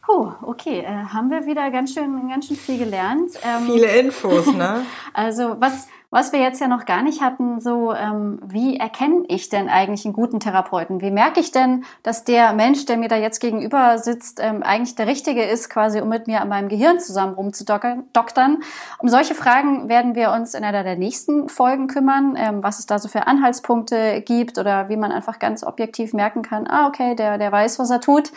Oh, 0.08 0.32
okay. 0.42 0.80
Äh, 0.80 1.06
haben 1.12 1.30
wir 1.30 1.46
wieder 1.46 1.70
ganz 1.70 1.92
schön, 1.92 2.28
ganz 2.28 2.46
schön 2.46 2.56
viel 2.56 2.78
gelernt. 2.78 3.32
Ähm, 3.42 3.66
Viele 3.66 3.86
Infos, 3.98 4.46
ne? 4.46 4.86
Also 5.12 5.56
was, 5.58 5.88
was 6.10 6.32
wir 6.32 6.40
jetzt 6.40 6.60
ja 6.60 6.68
noch 6.68 6.84
gar 6.84 7.02
nicht 7.02 7.20
hatten, 7.20 7.60
so 7.60 7.92
ähm, 7.92 8.38
wie 8.44 8.76
erkenne 8.76 9.24
ich 9.28 9.48
denn 9.48 9.68
eigentlich 9.68 10.04
einen 10.04 10.14
guten 10.14 10.38
Therapeuten? 10.38 11.00
Wie 11.00 11.10
merke 11.10 11.40
ich 11.40 11.50
denn, 11.50 11.84
dass 12.04 12.22
der 12.22 12.52
Mensch, 12.52 12.86
der 12.86 12.96
mir 12.96 13.08
da 13.08 13.16
jetzt 13.16 13.40
gegenüber 13.40 13.98
sitzt, 13.98 14.38
ähm, 14.40 14.62
eigentlich 14.62 14.94
der 14.94 15.08
Richtige 15.08 15.42
ist, 15.42 15.68
quasi 15.68 16.00
um 16.00 16.08
mit 16.08 16.28
mir 16.28 16.40
an 16.40 16.48
meinem 16.48 16.68
Gehirn 16.68 17.00
zusammen 17.00 17.34
rumzudoktern? 17.34 18.62
Um 18.98 19.08
solche 19.08 19.34
Fragen 19.34 19.88
werden 19.88 20.14
wir 20.14 20.30
uns 20.30 20.54
in 20.54 20.62
einer 20.62 20.84
der 20.84 20.96
nächsten 20.96 21.48
Folgen 21.48 21.88
kümmern, 21.88 22.36
ähm, 22.38 22.62
was 22.62 22.78
es 22.78 22.86
da 22.86 23.00
so 23.00 23.08
für 23.08 23.26
Anhaltspunkte 23.26 24.22
gibt 24.22 24.58
oder 24.58 24.88
wie 24.88 24.96
man 24.96 25.10
einfach 25.10 25.40
ganz 25.40 25.64
objektiv 25.64 26.12
merken 26.12 26.42
kann, 26.42 26.68
ah, 26.68 26.86
okay, 26.86 27.16
der, 27.16 27.38
der 27.38 27.50
weiß, 27.50 27.80
was 27.80 27.90
er 27.90 28.00
tut. 28.00 28.30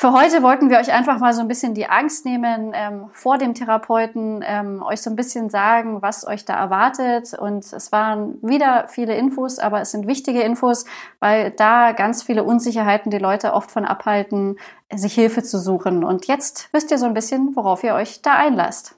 Für 0.00 0.12
heute 0.12 0.44
wollten 0.44 0.70
wir 0.70 0.78
euch 0.78 0.92
einfach 0.92 1.18
mal 1.18 1.34
so 1.34 1.40
ein 1.40 1.48
bisschen 1.48 1.74
die 1.74 1.88
Angst 1.88 2.24
nehmen 2.24 2.70
ähm, 2.72 3.10
vor 3.10 3.36
dem 3.36 3.54
Therapeuten, 3.54 4.44
ähm, 4.46 4.80
euch 4.80 5.02
so 5.02 5.10
ein 5.10 5.16
bisschen 5.16 5.50
sagen, 5.50 6.02
was 6.02 6.24
euch 6.24 6.44
da 6.44 6.54
erwartet. 6.54 7.34
Und 7.36 7.64
es 7.64 7.90
waren 7.90 8.38
wieder 8.40 8.86
viele 8.86 9.16
Infos, 9.16 9.58
aber 9.58 9.80
es 9.80 9.90
sind 9.90 10.06
wichtige 10.06 10.42
Infos, 10.42 10.84
weil 11.18 11.50
da 11.50 11.90
ganz 11.90 12.22
viele 12.22 12.44
Unsicherheiten 12.44 13.10
die 13.10 13.18
Leute 13.18 13.54
oft 13.54 13.72
von 13.72 13.84
abhalten, 13.84 14.60
sich 14.94 15.14
Hilfe 15.14 15.42
zu 15.42 15.58
suchen. 15.58 16.04
Und 16.04 16.28
jetzt 16.28 16.68
wisst 16.70 16.92
ihr 16.92 16.98
so 16.98 17.06
ein 17.06 17.14
bisschen, 17.14 17.56
worauf 17.56 17.82
ihr 17.82 17.94
euch 17.94 18.22
da 18.22 18.34
einlasst. 18.34 18.94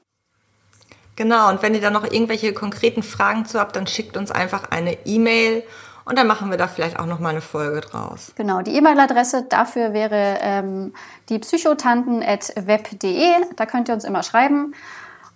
Genau, 1.16 1.48
und 1.48 1.62
wenn 1.62 1.74
ihr 1.74 1.80
da 1.80 1.88
noch 1.88 2.04
irgendwelche 2.04 2.52
konkreten 2.52 3.02
Fragen 3.02 3.46
zu 3.46 3.58
habt, 3.58 3.74
dann 3.74 3.86
schickt 3.86 4.18
uns 4.18 4.30
einfach 4.30 4.70
eine 4.70 4.98
E-Mail 5.06 5.62
und 6.10 6.16
dann 6.18 6.26
machen 6.26 6.50
wir 6.50 6.58
da 6.58 6.66
vielleicht 6.66 6.98
auch 6.98 7.06
noch 7.06 7.20
mal 7.20 7.28
eine 7.28 7.40
Folge 7.40 7.80
draus. 7.82 8.32
Genau, 8.34 8.62
die 8.62 8.74
E-Mail-Adresse 8.74 9.44
dafür 9.48 9.92
wäre 9.92 10.38
ähm, 10.40 10.92
die 11.28 11.38
psychotanten.web.de. 11.38 13.30
Da 13.54 13.64
könnt 13.64 13.88
ihr 13.88 13.94
uns 13.94 14.02
immer 14.02 14.24
schreiben. 14.24 14.74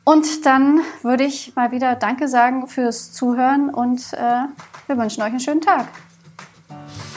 Und 0.03 0.45
dann 0.45 0.81
würde 1.03 1.23
ich 1.23 1.55
mal 1.55 1.71
wieder 1.71 1.95
Danke 1.95 2.27
sagen 2.27 2.67
fürs 2.67 3.13
Zuhören 3.13 3.71
und 3.71 4.01
äh, 4.15 4.47
wir 4.89 4.99
wünschen 4.99 5.23
euch 5.23 5.29
einen 5.29 5.39
schönen 5.39 5.61
Tag. 5.61 5.87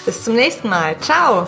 Bis 0.06 0.24
zum 0.24 0.36
nächsten 0.36 0.70
Mal. 0.70 0.96
Ciao. 1.00 1.48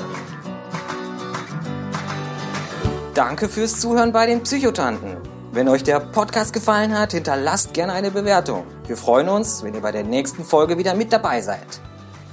Danke 3.14 3.48
fürs 3.48 3.80
Zuhören 3.80 4.12
bei 4.12 4.26
den 4.26 4.42
Psychotanten. 4.42 5.18
Wenn 5.52 5.68
euch 5.68 5.84
der 5.84 6.00
Podcast 6.00 6.54
gefallen 6.54 6.98
hat, 6.98 7.12
hinterlasst 7.12 7.76
gerne 7.76 7.94
eine 7.94 8.10
Bewertung. 8.10 8.66
Wir 8.88 8.98
freuen 8.98 9.30
uns, 9.30 9.64
wenn 9.64 9.76
ihr 9.76 9.82
bei 9.82 9.92
der 9.92 10.04
nächsten 10.04 10.44
Folge 10.44 10.80
wieder 10.80 10.96
mit 10.96 11.14
dabei 11.14 11.42
seid. 11.42 11.82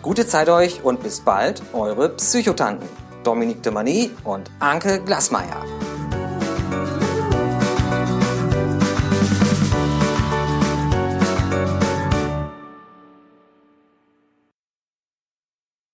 Gute 0.06 0.24
Zeit 0.24 0.48
euch 0.48 0.84
und 0.84 1.02
bis 1.02 1.18
bald, 1.18 1.60
eure 1.72 2.10
Psychotanten. 2.10 2.88
Dominique 3.24 3.64
de 3.64 3.72
Mani 3.72 4.12
und 4.22 4.48
Anke 4.60 5.00
Glasmeier. 5.00 5.64